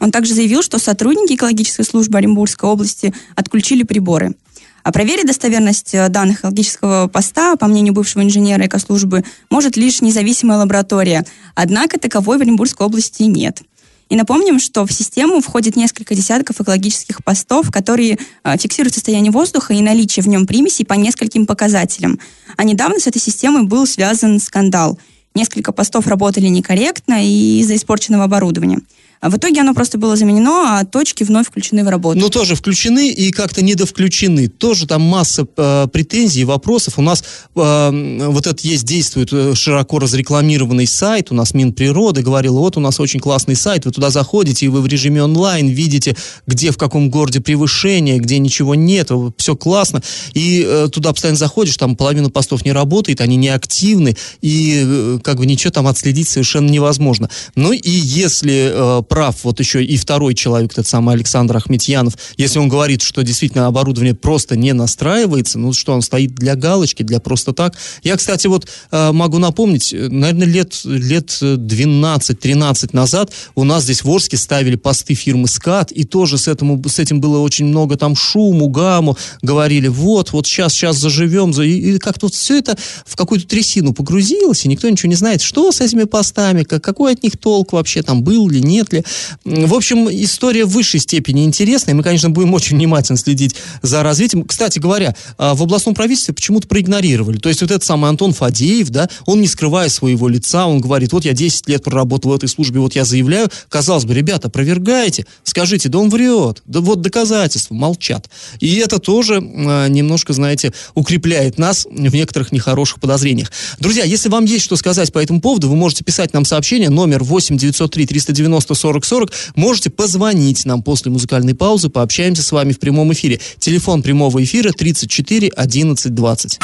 Он 0.00 0.10
также 0.10 0.34
заявил, 0.34 0.62
что 0.62 0.78
сотрудники 0.78 1.34
экологической 1.34 1.84
службы 1.84 2.18
Оренбургской 2.18 2.68
области 2.68 3.14
отключили 3.36 3.84
приборы. 3.84 4.34
А 4.82 4.92
проверить 4.92 5.26
достоверность 5.26 5.94
э, 5.94 6.08
данных 6.10 6.40
экологического 6.40 7.08
поста, 7.08 7.56
по 7.56 7.66
мнению 7.66 7.94
бывшего 7.94 8.22
инженера 8.22 8.66
экослужбы, 8.66 9.24
может 9.48 9.78
лишь 9.78 10.02
независимая 10.02 10.58
лаборатория. 10.58 11.24
Однако 11.54 11.98
таковой 11.98 12.36
в 12.36 12.42
Оренбургской 12.42 12.86
области 12.86 13.22
нет. 13.22 13.62
И 14.08 14.16
напомним, 14.16 14.58
что 14.58 14.86
в 14.86 14.92
систему 14.92 15.40
входит 15.40 15.76
несколько 15.76 16.14
десятков 16.14 16.60
экологических 16.60 17.24
постов, 17.24 17.70
которые 17.70 18.18
э, 18.44 18.58
фиксируют 18.58 18.94
состояние 18.94 19.32
воздуха 19.32 19.72
и 19.72 19.80
наличие 19.80 20.22
в 20.22 20.28
нем 20.28 20.46
примесей 20.46 20.84
по 20.84 20.94
нескольким 20.94 21.46
показателям. 21.46 22.18
А 22.56 22.64
недавно 22.64 23.00
с 23.00 23.06
этой 23.06 23.20
системой 23.20 23.64
был 23.64 23.86
связан 23.86 24.40
скандал. 24.40 24.98
Несколько 25.34 25.72
постов 25.72 26.06
работали 26.06 26.46
некорректно 26.46 27.24
и 27.24 27.60
из-за 27.60 27.76
испорченного 27.76 28.24
оборудования. 28.24 28.80
А 29.24 29.30
в 29.30 29.38
итоге 29.38 29.62
оно 29.62 29.72
просто 29.72 29.96
было 29.96 30.16
заменено, 30.16 30.80
а 30.80 30.84
точки 30.84 31.24
вновь 31.24 31.46
включены 31.46 31.82
в 31.82 31.88
работу. 31.88 32.20
Ну, 32.20 32.28
тоже 32.28 32.54
включены 32.56 33.08
и 33.08 33.32
как-то 33.32 33.64
недовключены. 33.64 34.48
Тоже 34.48 34.86
там 34.86 35.00
масса 35.00 35.46
э, 35.56 35.86
претензий, 35.90 36.44
вопросов. 36.44 36.98
У 36.98 37.02
нас 37.02 37.24
э, 37.56 38.26
вот 38.28 38.46
это 38.46 38.68
есть, 38.68 38.84
действует 38.84 39.32
э, 39.32 39.54
широко 39.54 39.98
разрекламированный 39.98 40.86
сайт, 40.86 41.32
у 41.32 41.34
нас 41.34 41.54
Минприроды 41.54 42.20
говорил, 42.20 42.58
вот 42.58 42.76
у 42.76 42.80
нас 42.80 43.00
очень 43.00 43.18
классный 43.18 43.56
сайт, 43.56 43.86
вы 43.86 43.92
туда 43.92 44.10
заходите, 44.10 44.66
и 44.66 44.68
вы 44.68 44.82
в 44.82 44.86
режиме 44.86 45.22
онлайн 45.22 45.68
видите, 45.68 46.14
где 46.46 46.70
в 46.70 46.76
каком 46.76 47.08
городе 47.08 47.40
превышение, 47.40 48.18
где 48.18 48.36
ничего 48.38 48.74
нет, 48.74 49.10
все 49.38 49.56
классно. 49.56 50.02
И 50.34 50.62
э, 50.68 50.88
туда 50.92 51.14
постоянно 51.14 51.38
заходишь, 51.38 51.78
там 51.78 51.96
половина 51.96 52.28
постов 52.28 52.62
не 52.66 52.72
работает, 52.72 53.22
они 53.22 53.36
не 53.36 53.48
активны, 53.48 54.18
и 54.42 54.82
э, 54.84 55.18
как 55.24 55.38
бы 55.38 55.46
ничего 55.46 55.70
там 55.70 55.86
отследить 55.86 56.28
совершенно 56.28 56.68
невозможно. 56.68 57.30
Ну 57.54 57.72
и 57.72 57.90
если 57.90 58.70
э, 58.70 59.02
прав 59.14 59.44
вот 59.44 59.60
еще 59.60 59.84
и 59.84 59.96
второй 59.96 60.34
человек, 60.34 60.72
этот 60.72 60.88
самый 60.88 61.14
Александр 61.14 61.56
Ахметьянов, 61.56 62.14
если 62.36 62.58
он 62.58 62.68
говорит, 62.68 63.00
что 63.00 63.22
действительно 63.22 63.68
оборудование 63.68 64.12
просто 64.12 64.56
не 64.56 64.72
настраивается, 64.72 65.56
ну 65.56 65.72
что 65.72 65.92
он 65.92 66.02
стоит 66.02 66.34
для 66.34 66.56
галочки, 66.56 67.04
для 67.04 67.20
просто 67.20 67.52
так. 67.52 67.76
Я, 68.02 68.16
кстати, 68.16 68.48
вот 68.48 68.66
э, 68.90 69.12
могу 69.12 69.38
напомнить, 69.38 69.94
э, 69.94 70.08
наверное, 70.08 70.48
лет, 70.48 70.80
лет 70.84 71.28
12-13 71.40 72.88
назад 72.90 73.30
у 73.54 73.62
нас 73.62 73.84
здесь 73.84 74.02
в 74.02 74.10
Орске 74.10 74.36
ставили 74.36 74.74
посты 74.74 75.14
фирмы 75.14 75.46
«Скат», 75.46 75.92
и 75.92 76.02
тоже 76.02 76.36
с, 76.36 76.48
этому, 76.48 76.82
с 76.88 76.98
этим 76.98 77.20
было 77.20 77.38
очень 77.38 77.66
много 77.66 77.96
там 77.96 78.16
шуму, 78.16 78.68
гамму, 78.68 79.16
говорили, 79.42 79.86
вот, 79.86 80.32
вот 80.32 80.48
сейчас, 80.48 80.72
сейчас 80.72 80.96
заживем, 80.96 81.52
и, 81.52 81.68
и 81.68 81.98
как-то 82.00 82.26
вот 82.26 82.34
все 82.34 82.58
это 82.58 82.76
в 83.06 83.14
какую-то 83.14 83.46
трясину 83.46 83.92
погрузилось, 83.92 84.64
и 84.64 84.68
никто 84.68 84.90
ничего 84.90 85.08
не 85.08 85.14
знает, 85.14 85.40
что 85.40 85.70
с 85.70 85.80
этими 85.80 86.02
постами, 86.02 86.64
как, 86.64 86.82
какой 86.82 87.12
от 87.12 87.22
них 87.22 87.36
толк 87.36 87.74
вообще 87.74 88.02
там 88.02 88.24
был 88.24 88.48
ли, 88.50 88.60
нет 88.60 88.92
ли. 88.92 89.03
В 89.44 89.74
общем, 89.74 90.08
история 90.10 90.64
в 90.64 90.70
высшей 90.70 91.00
степени 91.00 91.44
интересная, 91.44 91.94
мы, 91.94 92.02
конечно, 92.02 92.30
будем 92.30 92.54
очень 92.54 92.76
внимательно 92.76 93.18
следить 93.18 93.56
за 93.82 94.02
развитием. 94.02 94.44
Кстати 94.44 94.78
говоря, 94.78 95.14
а, 95.38 95.54
в 95.54 95.62
областном 95.62 95.94
правительстве 95.94 96.34
почему-то 96.34 96.68
проигнорировали, 96.68 97.38
то 97.38 97.48
есть 97.48 97.60
вот 97.62 97.70
этот 97.70 97.84
самый 97.84 98.10
Антон 98.10 98.32
Фадеев, 98.32 98.90
да, 98.90 99.08
он 99.26 99.40
не 99.40 99.48
скрывая 99.48 99.88
своего 99.88 100.28
лица, 100.28 100.66
он 100.66 100.80
говорит, 100.80 101.12
вот 101.12 101.24
я 101.24 101.32
10 101.32 101.68
лет 101.68 101.84
проработал 101.84 102.32
в 102.32 102.34
этой 102.34 102.48
службе, 102.48 102.80
вот 102.80 102.94
я 102.94 103.04
заявляю, 103.04 103.48
казалось 103.68 104.04
бы, 104.04 104.14
ребята, 104.14 104.48
опровергаете, 104.48 105.26
скажите, 105.42 105.88
да 105.88 105.98
он 105.98 106.10
врет, 106.10 106.62
да 106.66 106.80
вот 106.80 107.00
доказательства, 107.00 107.74
молчат. 107.74 108.28
И 108.60 108.76
это 108.76 108.98
тоже 108.98 109.36
э, 109.36 109.88
немножко, 109.88 110.32
знаете, 110.32 110.72
укрепляет 110.94 111.58
нас 111.58 111.86
в 111.90 112.14
некоторых 112.14 112.52
нехороших 112.52 113.00
подозрениях. 113.00 113.52
Друзья, 113.78 114.04
если 114.04 114.28
вам 114.28 114.44
есть 114.44 114.64
что 114.64 114.76
сказать 114.76 115.12
по 115.12 115.18
этому 115.18 115.40
поводу, 115.40 115.68
вы 115.68 115.76
можете 115.76 116.04
писать 116.04 116.32
нам 116.32 116.44
сообщение, 116.44 116.90
номер 116.90 117.22
8 117.22 117.56
903 117.56 118.06
390 118.06 118.74
40 118.74 118.93
40, 119.02 119.32
можете 119.56 119.90
позвонить 119.90 120.64
нам 120.66 120.82
после 120.82 121.10
музыкальной 121.10 121.54
паузы, 121.54 121.88
пообщаемся 121.88 122.42
с 122.42 122.52
вами 122.52 122.72
в 122.72 122.78
прямом 122.78 123.12
эфире. 123.12 123.40
Телефон 123.58 124.02
прямого 124.02 124.44
эфира 124.44 124.70
34 124.70 125.48
11 125.48 126.14
20. 126.14 126.58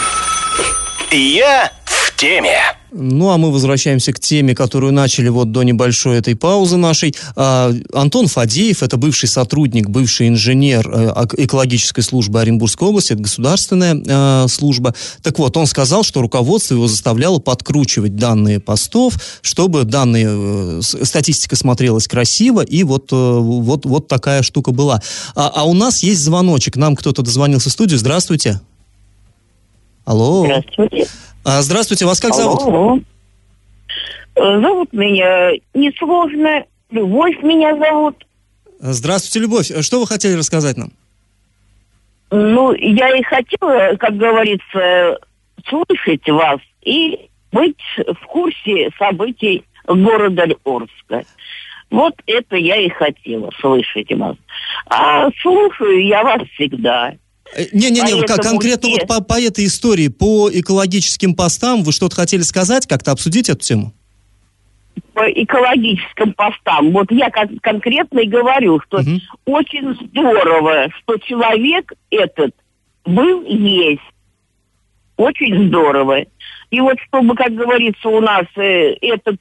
Я 1.13 1.73
теме. 2.21 2.59
Ну, 2.93 3.31
а 3.31 3.39
мы 3.39 3.50
возвращаемся 3.50 4.12
к 4.12 4.21
теме, 4.21 4.55
которую 4.55 4.93
начали 4.93 5.29
вот 5.29 5.53
до 5.53 5.62
небольшой 5.62 6.19
этой 6.19 6.37
паузы 6.37 6.77
нашей. 6.77 7.15
А, 7.35 7.73
Антон 7.95 8.27
Фадеев, 8.27 8.83
это 8.83 8.99
бывший 8.99 9.27
сотрудник, 9.27 9.89
бывший 9.89 10.29
инженер 10.29 10.91
э, 10.93 11.27
экологической 11.39 12.03
службы 12.03 12.41
Оренбургской 12.41 12.89
области, 12.89 13.15
это 13.15 13.23
государственная 13.23 13.95
э, 13.95 14.49
служба. 14.49 14.95
Так 15.23 15.39
вот, 15.39 15.57
он 15.57 15.67
сказал, 15.67 16.03
что 16.03 16.21
руководство 16.21 16.75
его 16.75 16.89
заставляло 16.89 17.39
подкручивать 17.39 18.17
данные 18.17 18.61
постов, 18.61 19.15
чтобы 19.41 19.85
данные, 19.85 20.29
э, 20.29 20.81
статистика 20.83 21.57
смотрелась 21.57 22.07
красиво, 22.07 22.61
и 22.61 22.83
вот, 22.83 23.12
э, 23.12 23.17
вот, 23.17 23.87
вот 23.87 24.09
такая 24.09 24.43
штука 24.43 24.73
была. 24.73 25.00
А, 25.35 25.50
а 25.55 25.65
у 25.65 25.73
нас 25.73 26.03
есть 26.03 26.21
звоночек, 26.21 26.77
нам 26.77 26.97
кто-то 26.97 27.23
дозвонился 27.23 27.71
в 27.71 27.73
студию. 27.73 27.99
Здравствуйте. 27.99 28.61
Алло. 30.05 30.45
Здравствуйте. 30.45 31.09
А, 31.44 31.62
здравствуйте, 31.62 32.06
вас 32.06 32.20
как 32.20 32.32
Алло, 32.32 32.59
зовут? 32.59 33.02
Э, 34.37 34.61
Зовут 34.61 34.92
меня 34.92 35.52
несложно. 35.75 36.64
Любовь 36.90 37.37
меня 37.42 37.76
зовут. 37.76 38.26
Здравствуйте, 38.78 39.40
Любовь. 39.40 39.70
Что 39.85 40.00
вы 40.00 40.06
хотели 40.06 40.35
рассказать 40.35 40.76
нам? 40.76 40.90
Ну, 42.30 42.73
я 42.73 43.16
и 43.16 43.23
хотела, 43.23 43.97
как 43.97 44.16
говорится, 44.16 45.18
слышать 45.68 46.28
вас 46.28 46.61
и 46.82 47.28
быть 47.52 47.80
в 47.97 48.26
курсе 48.26 48.90
событий 48.99 49.64
города 49.87 50.47
Орска. 50.64 51.25
Вот 51.90 52.14
это 52.26 52.56
я 52.56 52.76
и 52.76 52.88
хотела 52.88 53.50
слышать 53.61 54.12
вас. 54.12 54.37
А 54.87 55.28
слушаю 55.42 56.06
я 56.06 56.23
вас 56.23 56.42
всегда. 56.54 57.14
Э, 57.54 57.64
Не-не-не, 57.73 58.26
конкретно 58.26 58.88
вот 58.90 59.07
по, 59.09 59.23
по 59.23 59.40
этой 59.40 59.66
истории, 59.66 60.09
по 60.09 60.49
экологическим 60.52 61.35
постам, 61.35 61.83
вы 61.83 61.92
что-то 61.92 62.16
хотели 62.16 62.42
сказать, 62.42 62.87
как-то 62.87 63.12
обсудить 63.12 63.49
эту 63.49 63.61
тему? 63.61 63.92
по 65.14 65.30
экологическим 65.30 66.33
постам. 66.33 66.92
Вот 66.92 67.11
я 67.11 67.30
кон- 67.30 67.59
конкретно 67.61 68.21
и 68.21 68.28
говорю, 68.28 68.80
что 68.80 68.99
Мгм. 69.00 69.21
очень 69.45 69.95
здорово, 69.95 70.88
что 70.99 71.19
человек 71.19 71.92
этот 72.11 72.52
был 73.04 73.45
есть. 73.45 74.00
Очень 75.16 75.69
здорово. 75.69 76.25
И 76.71 76.80
вот 76.80 76.97
чтобы, 77.09 77.35
как 77.35 77.54
говорится, 77.54 78.09
у 78.09 78.21
нас 78.21 78.47
э, 78.57 78.95
этот 79.00 79.40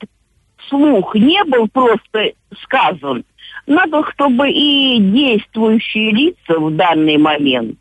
слух 0.67 1.15
не 1.15 1.43
был 1.45 1.67
просто 1.69 2.33
сказан, 2.63 3.23
надо, 3.65 4.03
чтобы 4.13 4.49
и 4.49 4.97
действующие 4.99 6.11
лица 6.11 6.59
в 6.59 6.75
данный 6.75 7.17
момент 7.17 7.77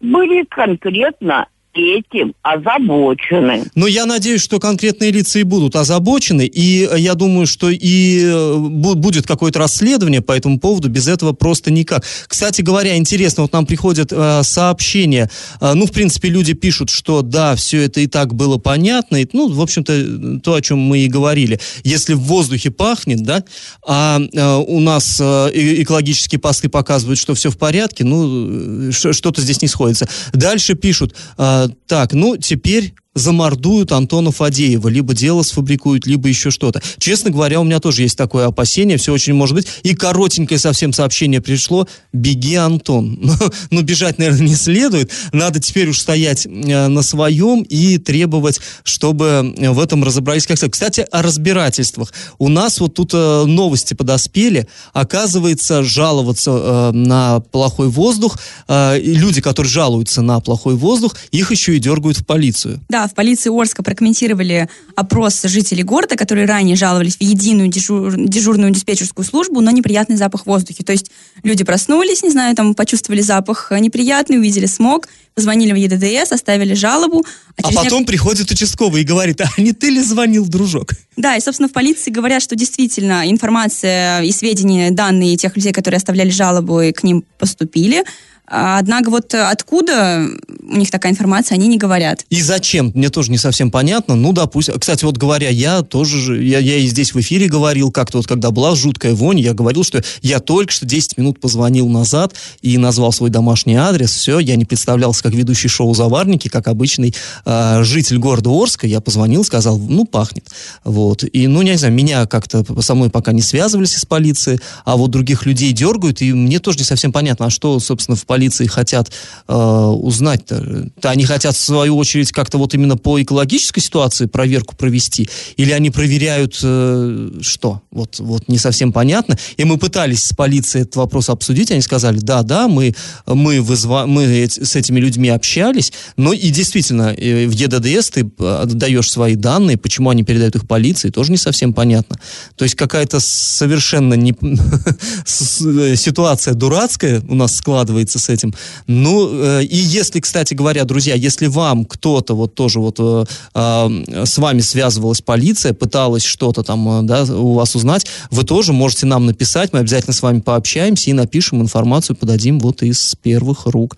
были 0.00 0.44
конкретно 0.44 1.48
этим 1.74 2.34
озабочены. 2.42 3.64
Но 3.74 3.86
я 3.86 4.06
надеюсь, 4.06 4.42
что 4.42 4.58
конкретные 4.58 5.10
лица 5.10 5.38
и 5.38 5.42
будут 5.42 5.76
озабочены, 5.76 6.46
и 6.46 6.88
э, 6.90 6.98
я 6.98 7.14
думаю, 7.14 7.46
что 7.46 7.70
и 7.70 8.22
э, 8.24 8.54
бу- 8.56 8.94
будет 8.94 9.26
какое-то 9.26 9.58
расследование 9.58 10.20
по 10.20 10.32
этому 10.32 10.58
поводу, 10.58 10.88
без 10.88 11.08
этого 11.08 11.32
просто 11.32 11.70
никак. 11.70 12.04
Кстати 12.26 12.62
говоря, 12.62 12.96
интересно, 12.96 13.42
вот 13.42 13.52
нам 13.52 13.66
приходят 13.66 14.12
э, 14.12 14.42
сообщения, 14.42 15.30
э, 15.60 15.72
ну, 15.74 15.86
в 15.86 15.92
принципе, 15.92 16.28
люди 16.28 16.54
пишут, 16.54 16.90
что 16.90 17.22
да, 17.22 17.54
все 17.56 17.82
это 17.82 18.00
и 18.00 18.06
так 18.06 18.34
было 18.34 18.58
понятно, 18.58 19.22
и, 19.22 19.28
ну, 19.32 19.48
в 19.48 19.60
общем-то, 19.60 20.40
то, 20.40 20.54
о 20.54 20.60
чем 20.60 20.78
мы 20.78 21.00
и 21.00 21.08
говорили. 21.08 21.60
Если 21.84 22.14
в 22.14 22.20
воздухе 22.20 22.70
пахнет, 22.70 23.22
да, 23.22 23.44
а 23.86 24.20
э, 24.20 24.54
у 24.66 24.80
нас 24.80 25.18
э, 25.20 25.50
экологические 25.54 26.38
посты 26.38 26.68
показывают, 26.68 27.18
что 27.18 27.34
все 27.34 27.50
в 27.50 27.58
порядке, 27.58 28.04
ну, 28.04 28.88
э, 28.88 28.92
что-то 28.92 29.40
здесь 29.40 29.62
не 29.62 29.68
сходится. 29.68 30.08
Дальше 30.32 30.74
пишут, 30.74 31.14
э, 31.36 31.57
так, 31.86 32.12
ну, 32.12 32.36
теперь 32.36 32.94
замордуют 33.18 33.92
Антона 33.92 34.32
Фадеева, 34.32 34.88
либо 34.88 35.14
дело 35.14 35.42
сфабрикуют, 35.42 36.06
либо 36.06 36.28
еще 36.28 36.50
что-то. 36.50 36.82
Честно 36.98 37.30
говоря, 37.30 37.60
у 37.60 37.64
меня 37.64 37.80
тоже 37.80 38.02
есть 38.02 38.16
такое 38.16 38.46
опасение, 38.46 38.96
все 38.96 39.12
очень 39.12 39.34
может 39.34 39.54
быть. 39.54 39.66
И 39.82 39.94
коротенькое 39.94 40.58
совсем 40.58 40.92
сообщение 40.92 41.40
пришло, 41.40 41.88
беги, 42.12 42.54
Антон. 42.54 43.18
Но, 43.20 43.34
но 43.70 43.82
бежать, 43.82 44.18
наверное, 44.18 44.48
не 44.48 44.54
следует. 44.54 45.10
Надо 45.32 45.60
теперь 45.60 45.88
уж 45.88 45.98
стоять 45.98 46.46
э, 46.46 46.88
на 46.88 47.02
своем 47.02 47.62
и 47.62 47.98
требовать, 47.98 48.60
чтобы 48.84 49.54
э, 49.56 49.70
в 49.70 49.78
этом 49.78 50.04
разобрались 50.04 50.46
как. 50.46 50.58
Кстати, 50.58 51.06
о 51.10 51.22
разбирательствах. 51.22 52.12
У 52.38 52.48
нас 52.48 52.80
вот 52.80 52.94
тут 52.94 53.12
э, 53.14 53.44
новости 53.44 53.94
подоспели. 53.94 54.68
Оказывается, 54.92 55.82
жаловаться 55.82 56.90
на 56.92 57.40
плохой 57.40 57.88
воздух, 57.88 58.38
люди, 58.68 59.40
которые 59.40 59.70
жалуются 59.70 60.22
на 60.22 60.40
плохой 60.40 60.74
воздух, 60.74 61.16
их 61.30 61.50
еще 61.50 61.76
и 61.76 61.78
дергают 61.78 62.18
в 62.18 62.26
полицию. 62.26 62.80
Да, 62.88 63.07
в 63.08 63.14
полиции 63.14 63.50
Орска 63.50 63.82
прокомментировали 63.82 64.68
опрос 64.94 65.42
жителей 65.42 65.82
города, 65.82 66.16
которые 66.16 66.46
ранее 66.46 66.76
жаловались 66.76 67.16
в 67.16 67.20
единую 67.20 67.68
дежур- 67.68 68.14
дежурную 68.16 68.70
диспетчерскую 68.70 69.24
службу 69.24 69.60
на 69.60 69.72
неприятный 69.72 70.16
запах 70.16 70.42
в 70.42 70.46
воздухе. 70.46 70.84
То 70.84 70.92
есть 70.92 71.10
люди 71.42 71.64
проснулись, 71.64 72.22
не 72.22 72.30
знаю, 72.30 72.54
там 72.54 72.74
почувствовали 72.74 73.20
запах 73.20 73.72
неприятный, 73.78 74.38
увидели 74.38 74.66
смог, 74.66 75.08
позвонили 75.34 75.72
в 75.72 75.76
ЕДДС, 75.76 76.32
оставили 76.32 76.74
жалобу. 76.74 77.24
А 77.62 77.70
нек- 77.70 77.74
потом 77.74 78.04
приходит 78.04 78.50
участковый 78.50 79.02
и 79.02 79.04
говорит, 79.04 79.40
а 79.40 79.48
не 79.56 79.72
ты 79.72 79.90
ли 79.90 80.02
звонил, 80.02 80.46
дружок? 80.46 80.92
Да, 81.16 81.36
и, 81.36 81.40
собственно, 81.40 81.68
в 81.68 81.72
полиции 81.72 82.10
говорят, 82.10 82.42
что 82.42 82.56
действительно 82.56 83.28
информация 83.30 84.22
и 84.22 84.32
сведения, 84.32 84.90
данные 84.90 85.36
тех 85.36 85.56
людей, 85.56 85.72
которые 85.72 85.98
оставляли 85.98 86.30
жалобу, 86.30 86.80
и 86.80 86.92
к 86.92 87.02
ним 87.02 87.24
поступили. 87.38 88.04
Однако 88.50 89.10
вот 89.10 89.34
откуда 89.34 90.26
у 90.68 90.76
них 90.76 90.90
такая 90.90 91.12
информация, 91.12 91.56
они 91.56 91.68
не 91.68 91.78
говорят. 91.78 92.24
И 92.30 92.42
зачем? 92.42 92.92
Мне 92.94 93.10
тоже 93.10 93.30
не 93.30 93.38
совсем 93.38 93.70
понятно. 93.70 94.14
Ну, 94.14 94.32
допустим. 94.32 94.78
Кстати, 94.78 95.04
вот 95.04 95.16
говоря, 95.16 95.48
я 95.48 95.82
тоже 95.82 96.18
же, 96.18 96.42
я, 96.42 96.58
я 96.58 96.76
и 96.76 96.86
здесь 96.86 97.14
в 97.14 97.20
эфире 97.20 97.48
говорил, 97.48 97.90
как-то 97.90 98.18
вот, 98.18 98.26
когда 98.26 98.50
была 98.50 98.74
жуткая 98.74 99.14
вонь, 99.14 99.40
я 99.40 99.54
говорил, 99.54 99.84
что 99.84 100.02
я 100.22 100.40
только 100.40 100.72
что 100.72 100.86
10 100.86 101.18
минут 101.18 101.40
позвонил 101.40 101.88
назад 101.88 102.34
и 102.62 102.78
назвал 102.78 103.12
свой 103.12 103.30
домашний 103.30 103.74
адрес, 103.74 104.12
все, 104.12 104.38
я 104.38 104.56
не 104.56 104.64
представлялся, 104.64 105.22
как 105.22 105.34
ведущий 105.34 105.68
шоу 105.68 105.94
«Заварники», 105.94 106.48
как 106.48 106.68
обычный 106.68 107.14
э, 107.44 107.82
житель 107.82 108.18
города 108.18 108.50
Орска, 108.50 108.86
я 108.86 109.00
позвонил, 109.00 109.44
сказал, 109.44 109.78
ну, 109.78 110.04
пахнет. 110.04 110.44
Вот. 110.84 111.24
И, 111.24 111.46
ну, 111.46 111.62
не 111.62 111.76
знаю, 111.76 111.94
меня 111.94 112.26
как-то 112.26 112.64
со 112.82 112.94
мной 112.94 113.10
пока 113.10 113.32
не 113.32 113.42
связывались 113.42 113.96
из 113.96 114.04
полиции, 114.04 114.60
а 114.84 114.96
вот 114.96 115.10
других 115.10 115.46
людей 115.46 115.72
дергают, 115.72 116.22
и 116.22 116.32
мне 116.32 116.58
тоже 116.58 116.78
не 116.78 116.84
совсем 116.84 117.12
понятно, 117.12 117.46
а 117.46 117.50
что, 117.50 117.78
собственно, 117.80 118.16
в 118.16 118.24
полиции 118.24 118.37
хотят 118.68 119.10
э, 119.46 119.54
узнать-то? 119.54 120.88
Они 121.02 121.24
хотят, 121.24 121.56
в 121.56 121.60
свою 121.60 121.96
очередь, 121.96 122.32
как-то 122.32 122.58
вот 122.58 122.74
именно 122.74 122.96
по 122.96 123.20
экологической 123.20 123.80
ситуации 123.80 124.26
проверку 124.26 124.76
провести, 124.76 125.28
или 125.56 125.72
они 125.72 125.90
проверяют 125.90 126.58
э, 126.62 127.30
что? 127.40 127.82
Вот, 127.90 128.18
вот 128.18 128.48
не 128.48 128.58
совсем 128.58 128.92
понятно. 128.92 129.36
И 129.56 129.64
мы 129.64 129.78
пытались 129.78 130.24
с 130.24 130.32
полицией 130.32 130.82
этот 130.82 130.96
вопрос 130.96 131.28
обсудить, 131.28 131.70
они 131.70 131.80
сказали, 131.80 132.18
да, 132.18 132.42
да, 132.42 132.68
мы, 132.68 132.94
мы, 133.26 133.60
вызва, 133.60 134.04
мы 134.06 134.46
с 134.48 134.76
этими 134.76 135.00
людьми 135.00 135.28
общались, 135.28 135.92
но 136.16 136.32
и 136.32 136.50
действительно, 136.50 137.14
э, 137.16 137.46
в 137.46 137.52
ЕДДС 137.52 138.10
ты 138.10 138.24
даешь 138.66 139.10
свои 139.10 139.34
данные, 139.34 139.76
почему 139.76 140.10
они 140.10 140.22
передают 140.22 140.56
их 140.56 140.66
полиции, 140.66 141.10
тоже 141.10 141.30
не 141.30 141.36
совсем 141.38 141.72
понятно. 141.72 142.16
То 142.56 142.64
есть 142.64 142.74
какая-то 142.74 143.20
совершенно 143.20 144.14
не... 144.14 144.34
ситуация 145.96 146.54
дурацкая 146.54 147.22
у 147.28 147.34
нас 147.34 147.56
складывается 147.56 148.18
с 148.18 148.27
этим. 148.28 148.54
Ну, 148.86 149.28
э, 149.30 149.64
и 149.64 149.76
если, 149.76 150.20
кстати 150.20 150.54
говоря, 150.54 150.84
друзья, 150.84 151.14
если 151.14 151.46
вам 151.46 151.84
кто-то 151.84 152.34
вот 152.34 152.54
тоже 152.54 152.80
вот 152.80 152.96
э, 152.98 153.24
э, 153.54 154.24
с 154.24 154.38
вами 154.38 154.60
связывалась 154.60 155.20
полиция, 155.20 155.72
пыталась 155.74 156.24
что-то 156.24 156.62
там, 156.62 157.06
да, 157.06 157.22
у 157.24 157.54
вас 157.54 157.74
узнать, 157.74 158.06
вы 158.30 158.44
тоже 158.44 158.72
можете 158.72 159.06
нам 159.06 159.26
написать, 159.26 159.72
мы 159.72 159.80
обязательно 159.80 160.14
с 160.14 160.22
вами 160.22 160.40
пообщаемся 160.40 161.10
и 161.10 161.12
напишем 161.12 161.62
информацию, 161.62 162.16
подадим 162.16 162.58
вот 162.60 162.82
из 162.82 163.14
первых 163.22 163.66
рук. 163.66 163.96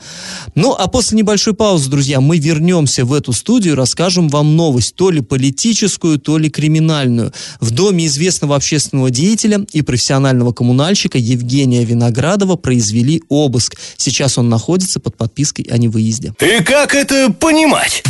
Ну, 0.54 0.74
а 0.78 0.86
после 0.88 1.18
небольшой 1.18 1.54
паузы, 1.54 1.90
друзья, 1.90 2.20
мы 2.20 2.38
вернемся 2.38 3.04
в 3.04 3.12
эту 3.12 3.32
студию, 3.32 3.76
расскажем 3.76 4.28
вам 4.28 4.56
новость, 4.56 4.94
то 4.94 5.10
ли 5.10 5.20
политическую, 5.20 6.18
то 6.18 6.38
ли 6.38 6.50
криминальную. 6.50 7.32
В 7.60 7.70
доме 7.70 8.06
известного 8.06 8.56
общественного 8.56 9.10
деятеля 9.10 9.64
и 9.72 9.82
профессионального 9.82 10.52
коммунальщика 10.52 11.18
Евгения 11.18 11.84
Виноградова 11.84 12.56
произвели 12.56 13.22
обыск. 13.28 13.76
Сейчас 13.96 14.19
он 14.38 14.48
находится 14.48 15.00
под 15.00 15.16
подпиской 15.16 15.66
о 15.70 15.78
невыезде. 15.78 16.34
И 16.40 16.62
как 16.62 16.94
это 16.94 17.32
понимать? 17.32 18.02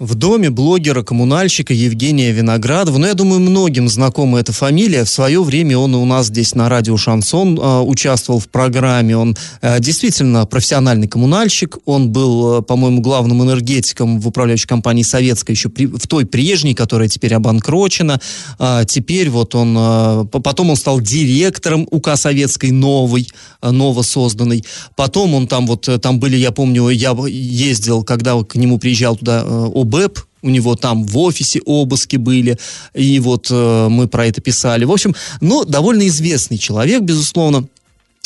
В 0.00 0.14
доме 0.14 0.48
блогера-коммунальщика 0.48 1.74
Евгения 1.74 2.32
Виноградова, 2.32 2.96
ну, 2.96 3.06
я 3.06 3.12
думаю, 3.12 3.38
многим 3.38 3.86
знакома 3.86 4.40
эта 4.40 4.50
фамилия. 4.50 5.04
В 5.04 5.10
свое 5.10 5.42
время 5.42 5.76
он 5.76 5.94
у 5.94 6.06
нас 6.06 6.28
здесь 6.28 6.54
на 6.54 6.70
радио 6.70 6.96
«Шансон» 6.96 7.60
э, 7.60 7.80
участвовал 7.80 8.40
в 8.40 8.48
программе. 8.48 9.14
Он 9.14 9.36
э, 9.60 9.78
действительно 9.78 10.46
профессиональный 10.46 11.06
коммунальщик. 11.06 11.76
Он 11.84 12.08
был, 12.08 12.60
э, 12.60 12.62
по-моему, 12.62 13.02
главным 13.02 13.42
энергетиком 13.42 14.20
в 14.20 14.28
управляющей 14.28 14.66
компании 14.66 15.02
«Советская» 15.02 15.54
еще 15.54 15.68
при, 15.68 15.84
в 15.84 16.06
той 16.06 16.24
прежней, 16.24 16.72
которая 16.72 17.08
теперь 17.08 17.34
обанкрочена. 17.34 18.22
А 18.58 18.86
теперь 18.86 19.28
вот 19.28 19.54
он... 19.54 19.76
Э, 19.78 20.24
потом 20.30 20.70
он 20.70 20.76
стал 20.76 21.02
директором 21.02 21.86
УК 21.90 22.16
«Советской» 22.16 22.70
новой, 22.70 23.28
э, 23.60 23.70
новосозданной. 23.70 24.64
Потом 24.96 25.34
он 25.34 25.46
там 25.46 25.66
вот... 25.66 25.86
Э, 25.88 25.98
там 25.98 26.18
были, 26.18 26.36
я 26.36 26.52
помню, 26.52 26.88
я 26.88 27.14
ездил, 27.28 28.02
когда 28.02 28.42
к 28.42 28.54
нему 28.54 28.78
приезжал 28.78 29.16
туда 29.16 29.42
э, 29.44 29.66
БЭП, 29.90 30.18
у 30.42 30.48
него 30.48 30.76
там 30.76 31.04
в 31.04 31.18
офисе 31.18 31.60
обыски 31.64 32.16
были, 32.16 32.58
и 32.94 33.20
вот 33.20 33.48
э, 33.50 33.88
мы 33.90 34.08
про 34.08 34.26
это 34.26 34.40
писали. 34.40 34.84
В 34.84 34.92
общем, 34.92 35.14
ну, 35.40 35.64
довольно 35.64 36.06
известный 36.08 36.58
человек, 36.58 37.02
безусловно. 37.02 37.66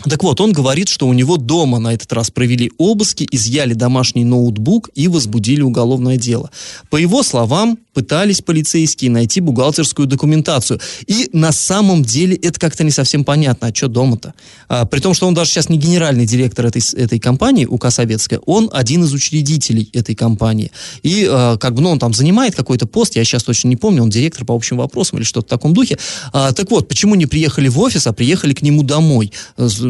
Так 0.02 0.22
вот, 0.22 0.40
он 0.40 0.52
говорит, 0.52 0.88
что 0.88 1.06
у 1.06 1.12
него 1.12 1.36
дома 1.36 1.78
на 1.78 1.94
этот 1.94 2.12
раз 2.12 2.30
провели 2.30 2.72
обыски, 2.78 3.26
изъяли 3.30 3.74
домашний 3.74 4.24
ноутбук 4.24 4.90
и 4.94 5.08
возбудили 5.08 5.62
уголовное 5.62 6.16
дело. 6.16 6.50
По 6.90 6.96
его 6.96 7.22
словам, 7.22 7.78
пытались 7.94 8.42
полицейские 8.42 9.10
найти 9.10 9.40
бухгалтерскую 9.40 10.06
документацию. 10.06 10.80
И 11.06 11.30
на 11.32 11.52
самом 11.52 12.02
деле 12.02 12.36
это 12.36 12.58
как-то 12.58 12.84
не 12.84 12.90
совсем 12.90 13.24
понятно, 13.24 13.68
а 13.68 13.74
что 13.74 13.88
дома-то? 13.88 14.34
А, 14.68 14.84
при 14.84 14.98
том, 15.00 15.14
что 15.14 15.26
он 15.26 15.34
даже 15.34 15.50
сейчас 15.50 15.68
не 15.68 15.78
генеральный 15.78 16.26
директор 16.26 16.66
этой, 16.66 16.82
этой 16.96 17.18
компании, 17.20 17.64
УК 17.64 17.90
Советская, 17.90 18.40
он 18.40 18.68
один 18.72 19.04
из 19.04 19.14
учредителей 19.14 19.88
этой 19.92 20.14
компании. 20.14 20.72
И 21.02 21.26
а, 21.30 21.56
как 21.56 21.74
бы, 21.74 21.82
ну, 21.82 21.90
он 21.90 21.98
там 21.98 22.12
занимает 22.12 22.54
какой-то 22.56 22.86
пост, 22.86 23.14
я 23.14 23.24
сейчас 23.24 23.44
точно 23.44 23.68
не 23.68 23.76
помню, 23.76 24.02
он 24.02 24.10
директор 24.10 24.44
по 24.44 24.54
общим 24.54 24.76
вопросам 24.76 25.18
или 25.18 25.24
что-то 25.24 25.46
в 25.46 25.50
таком 25.50 25.72
духе. 25.72 25.96
А, 26.32 26.52
так 26.52 26.70
вот, 26.70 26.88
почему 26.88 27.14
не 27.14 27.26
приехали 27.26 27.68
в 27.68 27.78
офис, 27.78 28.06
а 28.08 28.12
приехали 28.12 28.52
к 28.54 28.62
нему 28.62 28.82
домой? 28.82 29.32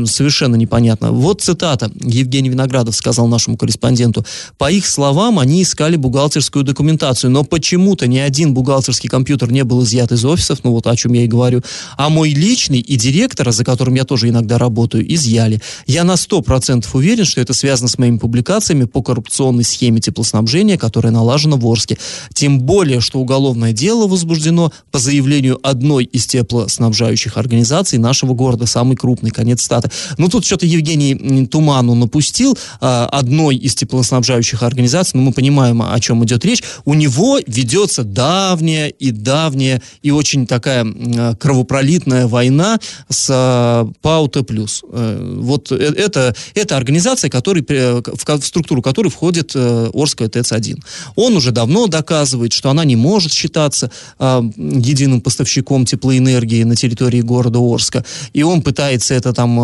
Совершенно 0.07 0.57
непонятно. 0.57 1.13
Вот 1.13 1.43
цитата. 1.43 1.91
Евгений 2.01 2.49
Виноградов 2.49 2.97
сказал 2.97 3.29
нашему 3.29 3.57
корреспонденту. 3.57 4.25
По 4.59 4.71
их 4.71 4.87
словам, 4.87 5.39
они 5.39 5.63
искали 5.63 5.97
бухгалтерскую 5.97 6.65
документацию, 6.65 7.31
но 7.31 7.45
почему 7.45 7.85
почему-то 7.85 8.07
ни 8.07 8.19
один 8.19 8.55
бухгалтерский 8.55 9.09
компьютер 9.09 9.53
не 9.53 9.65
был 9.65 9.85
изъят 9.85 10.11
из 10.13 10.25
офисов, 10.25 10.61
ну 10.65 10.71
вот 10.71 10.87
о 10.87 10.97
чем 10.97 11.13
я 11.13 11.25
и 11.25 11.27
говорю, 11.27 11.63
а 11.97 12.09
мой 12.09 12.31
личный 12.31 12.79
и 12.79 12.97
директора, 12.97 13.53
за 13.53 13.65
которым 13.65 13.95
я 13.95 14.05
тоже 14.05 14.29
иногда 14.29 14.59
работаю, 14.59 15.05
изъяли. 15.15 15.61
Я 15.87 16.05
на 16.05 16.15
100% 16.15 16.87
уверен, 16.93 17.25
что 17.25 17.41
это 17.41 17.53
связано 17.53 17.89
с 17.89 17.99
моими 17.99 18.19
публикациями 18.19 18.85
по 18.85 19.03
коррупционной 19.03 19.65
схеме 19.65 20.01
теплоснабжения, 20.01 20.79
которая 20.79 21.13
налажена 21.13 21.57
в 21.57 21.67
Орске. 21.67 21.99
Тем 22.33 22.61
более, 22.61 23.01
что 23.01 23.19
уголовное 23.19 23.73
дело 23.73 24.07
возбуждено 24.07 24.73
по 24.91 24.99
заявлению 24.99 25.59
одной 25.63 26.05
из 26.05 26.27
теплоснабжающих 26.27 27.37
организаций 27.37 27.99
нашего 27.99 28.35
города, 28.35 28.67
самый 28.67 28.97
крупный, 28.97 29.31
конец 29.31 29.63
стата. 29.63 29.84
Ну, 30.19 30.29
тут 30.29 30.45
что-то 30.45 30.67
Евгений 30.67 31.47
Туману 31.47 31.95
напустил, 31.95 32.57
а, 32.81 33.07
одной 33.07 33.57
из 33.57 33.75
теплоснабжающих 33.75 34.63
организаций, 34.63 35.19
но 35.19 35.27
мы 35.27 35.33
понимаем, 35.33 35.83
о 35.83 36.01
чем 36.01 36.25
идет 36.25 36.45
речь. 36.45 36.63
У 36.85 36.95
него 36.95 37.39
ведет 37.47 37.75
ведется 37.75 38.05
давняя 38.05 38.89
и 38.89 39.11
давняя 39.11 39.83
и 40.03 40.11
очень 40.11 40.47
такая 40.47 40.85
э, 40.85 41.35
кровопролитная 41.37 42.27
война 42.27 42.79
с 43.09 43.29
э, 43.31 43.93
ПАУ-Т+. 44.01 44.45
Э, 44.93 45.39
вот 45.41 45.73
это, 45.73 46.35
это 46.55 46.77
организация, 46.77 47.31
который, 47.31 47.63
в, 47.63 48.03
в 48.03 48.47
структуру 48.47 48.81
которой 48.81 49.09
входит 49.09 49.57
Орская 49.57 50.29
ТЭЦ-1. 50.29 50.79
Он 51.17 51.37
уже 51.37 51.51
давно 51.51 51.87
доказывает, 51.87 52.53
что 52.53 52.71
она 52.71 52.85
не 52.85 52.97
может 52.97 53.33
считаться 53.33 53.91
единым 54.19 55.21
поставщиком 55.21 55.85
теплоэнергии 55.85 56.63
на 56.65 56.77
территории 56.77 57.23
города 57.23 57.59
Орска. 57.59 58.05
И 58.33 58.43
он 58.43 58.63
пытается 58.63 59.15
это 59.15 59.33
там 59.33 59.59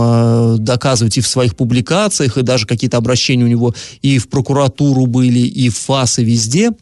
доказывать 0.58 1.18
и 1.18 1.20
в 1.20 1.26
своих 1.26 1.56
публикациях, 1.56 2.38
и 2.38 2.42
даже 2.42 2.66
какие-то 2.66 2.96
обращения 2.96 3.44
у 3.44 3.48
него 3.48 3.74
и 4.02 4.18
в 4.18 4.28
прокуратуру 4.28 5.06
были, 5.06 5.40
и 5.40 5.68
в 5.68 5.76
ФАС, 5.76 6.18
и 6.18 6.24
везде– 6.24 6.70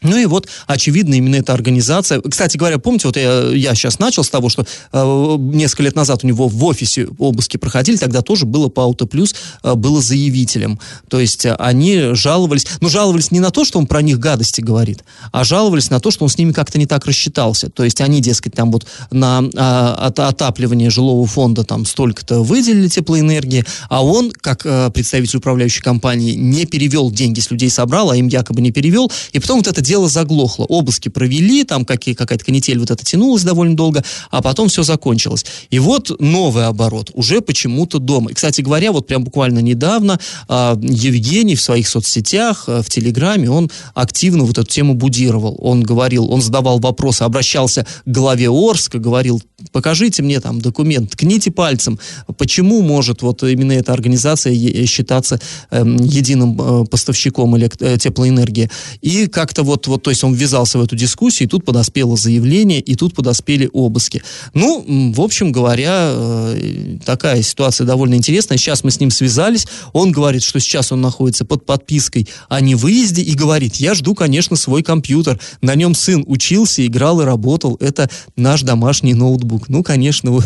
ну 0.00 0.16
и 0.16 0.26
вот, 0.26 0.46
очевидно, 0.66 1.14
именно 1.14 1.36
эта 1.36 1.52
организация... 1.52 2.20
Кстати 2.20 2.56
говоря, 2.56 2.78
помните, 2.78 3.08
вот 3.08 3.16
я, 3.16 3.48
я 3.50 3.74
сейчас 3.74 3.98
начал 3.98 4.22
с 4.22 4.28
того, 4.28 4.48
что 4.48 4.64
э, 4.92 5.36
несколько 5.38 5.82
лет 5.82 5.96
назад 5.96 6.22
у 6.22 6.26
него 6.26 6.46
в 6.46 6.64
офисе 6.64 7.08
обыски 7.18 7.56
проходили, 7.56 7.96
тогда 7.96 8.22
тоже 8.22 8.46
было 8.46 8.68
по 8.68 8.84
Ауто 8.84 9.06
Плюс, 9.06 9.34
э, 9.64 9.74
было 9.74 10.00
заявителем. 10.00 10.78
То 11.08 11.18
есть 11.18 11.46
э, 11.46 11.54
они 11.58 12.10
жаловались... 12.12 12.66
Ну, 12.80 12.88
жаловались 12.88 13.32
не 13.32 13.40
на 13.40 13.50
то, 13.50 13.64
что 13.64 13.80
он 13.80 13.88
про 13.88 14.00
них 14.00 14.20
гадости 14.20 14.60
говорит, 14.60 15.02
а 15.32 15.42
жаловались 15.42 15.90
на 15.90 15.98
то, 15.98 16.12
что 16.12 16.24
он 16.24 16.28
с 16.28 16.38
ними 16.38 16.52
как-то 16.52 16.78
не 16.78 16.86
так 16.86 17.04
рассчитался. 17.06 17.68
То 17.68 17.82
есть 17.82 18.00
они, 18.00 18.20
дескать, 18.20 18.54
там 18.54 18.70
вот 18.70 18.86
на 19.10 19.42
э, 19.42 19.58
от, 19.58 20.20
отапливание 20.20 20.90
жилого 20.90 21.26
фонда 21.26 21.64
там 21.64 21.84
столько-то 21.84 22.44
выделили 22.44 22.86
теплоэнергии, 22.86 23.64
а 23.88 24.04
он, 24.04 24.30
как 24.30 24.64
э, 24.64 24.90
представитель 24.90 25.38
управляющей 25.38 25.82
компании, 25.82 26.34
не 26.34 26.66
перевел 26.66 27.10
деньги 27.10 27.40
с 27.40 27.50
людей 27.50 27.68
собрал, 27.68 28.12
а 28.12 28.16
им 28.16 28.28
якобы 28.28 28.60
не 28.60 28.70
перевел, 28.70 29.10
и 29.32 29.40
потом 29.40 29.58
вот 29.58 29.66
это 29.66 29.87
дело 29.88 30.08
заглохло. 30.08 30.64
Обыски 30.64 31.08
провели, 31.08 31.64
там 31.64 31.84
какие, 31.84 32.14
какая-то 32.14 32.44
канитель 32.44 32.78
вот 32.78 32.90
это 32.90 33.04
тянулась 33.04 33.42
довольно 33.42 33.76
долго, 33.76 34.04
а 34.30 34.42
потом 34.42 34.68
все 34.68 34.82
закончилось. 34.82 35.44
И 35.70 35.78
вот 35.78 36.20
новый 36.20 36.66
оборот, 36.66 37.10
уже 37.14 37.40
почему-то 37.40 37.98
дома. 37.98 38.30
И, 38.30 38.34
кстати 38.34 38.60
говоря, 38.60 38.92
вот 38.92 39.06
прям 39.06 39.24
буквально 39.24 39.60
недавно 39.60 40.20
э, 40.48 40.76
Евгений 40.82 41.54
в 41.54 41.62
своих 41.62 41.88
соцсетях, 41.88 42.64
э, 42.66 42.82
в 42.82 42.90
Телеграме, 42.90 43.50
он 43.50 43.70
активно 43.94 44.44
вот 44.44 44.58
эту 44.58 44.70
тему 44.70 44.94
будировал. 44.94 45.56
Он 45.60 45.82
говорил, 45.82 46.30
он 46.30 46.42
задавал 46.42 46.78
вопросы, 46.78 47.22
обращался 47.22 47.86
к 48.04 48.10
главе 48.10 48.50
Орска, 48.50 48.98
говорил, 48.98 49.42
покажите 49.72 50.22
мне 50.22 50.40
там 50.40 50.60
документ, 50.60 51.10
ткните 51.10 51.50
пальцем, 51.50 51.98
почему 52.36 52.82
может 52.82 53.22
вот 53.22 53.42
именно 53.42 53.72
эта 53.72 53.92
организация 53.92 54.54
считаться 54.86 55.40
э, 55.70 55.84
единым 56.00 56.60
э, 56.60 56.84
поставщиком 56.84 57.56
элект- 57.56 57.82
э, 57.82 57.96
теплоэнергии. 57.98 58.70
И 59.00 59.26
как-то 59.28 59.62
вот 59.62 59.77
вот, 59.78 59.86
вот, 59.86 60.02
то 60.02 60.10
есть 60.10 60.24
он 60.24 60.34
ввязался 60.34 60.78
в 60.78 60.82
эту 60.82 60.96
дискуссию, 60.96 61.46
и 61.46 61.50
тут 61.50 61.64
подоспело 61.64 62.16
заявление, 62.16 62.80
и 62.80 62.94
тут 62.96 63.14
подоспели 63.14 63.70
обыски. 63.72 64.22
Ну, 64.54 64.84
в 65.14 65.20
общем 65.20 65.52
говоря, 65.52 66.10
э, 66.12 66.98
такая 67.04 67.42
ситуация 67.42 67.86
довольно 67.86 68.14
интересная. 68.14 68.58
Сейчас 68.58 68.82
мы 68.82 68.90
с 68.90 68.98
ним 68.98 69.10
связались, 69.10 69.66
он 69.92 70.10
говорит, 70.10 70.42
что 70.42 70.58
сейчас 70.58 70.90
он 70.90 71.00
находится 71.00 71.44
под 71.44 71.64
подпиской 71.64 72.28
о 72.48 72.60
невыезде, 72.60 73.22
и 73.22 73.34
говорит, 73.34 73.76
я 73.76 73.94
жду, 73.94 74.14
конечно, 74.14 74.56
свой 74.56 74.82
компьютер, 74.82 75.38
на 75.62 75.74
нем 75.74 75.94
сын 75.94 76.24
учился, 76.26 76.84
играл 76.84 77.20
и 77.20 77.24
работал, 77.24 77.76
это 77.80 78.10
наш 78.36 78.62
домашний 78.62 79.14
ноутбук. 79.14 79.68
Ну, 79.68 79.82
конечно, 79.82 80.32
у, 80.36 80.42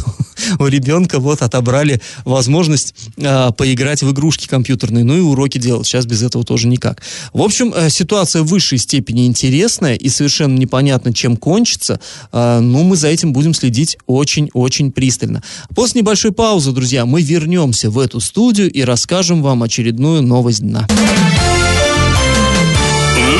у 0.59 0.66
ребенка 0.66 1.21
вот 1.21 1.42
отобрали 1.42 2.01
возможность 2.25 2.95
э, 3.16 3.51
поиграть 3.57 4.03
в 4.03 4.11
игрушки 4.11 4.47
компьютерные, 4.47 5.05
ну 5.05 5.16
и 5.16 5.21
уроки 5.21 5.59
делать. 5.59 5.87
Сейчас 5.87 6.07
без 6.07 6.23
этого 6.23 6.45
тоже 6.45 6.68
никак. 6.68 7.03
В 7.33 7.40
общем, 7.40 7.73
э, 7.75 7.88
ситуация 7.88 8.42
в 8.42 8.47
высшей 8.47 8.79
степени 8.79 9.22
интересная 9.27 9.95
и 9.95 10.09
совершенно 10.09 10.57
непонятно, 10.57 11.13
чем 11.13 11.37
кончится. 11.37 12.01
Э, 12.33 12.61
но 12.61 12.83
мы 12.83 12.97
за 12.97 13.09
этим 13.09 13.33
будем 13.33 13.55
следить 13.55 13.99
очень-очень 14.07 14.93
пристально. 14.93 15.43
После 15.75 16.01
небольшой 16.01 16.33
паузы, 16.33 16.73
друзья, 16.73 17.07
мы 17.07 17.23
вернемся 17.23 17.91
в 17.91 17.99
эту 17.99 18.21
студию 18.21 18.71
и 18.71 18.83
расскажем 18.83 19.43
вам 19.43 19.63
очередную 19.63 20.23
новость 20.23 20.61
дна. 20.61 20.87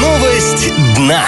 Новость 0.01 0.73
дна. 0.97 1.27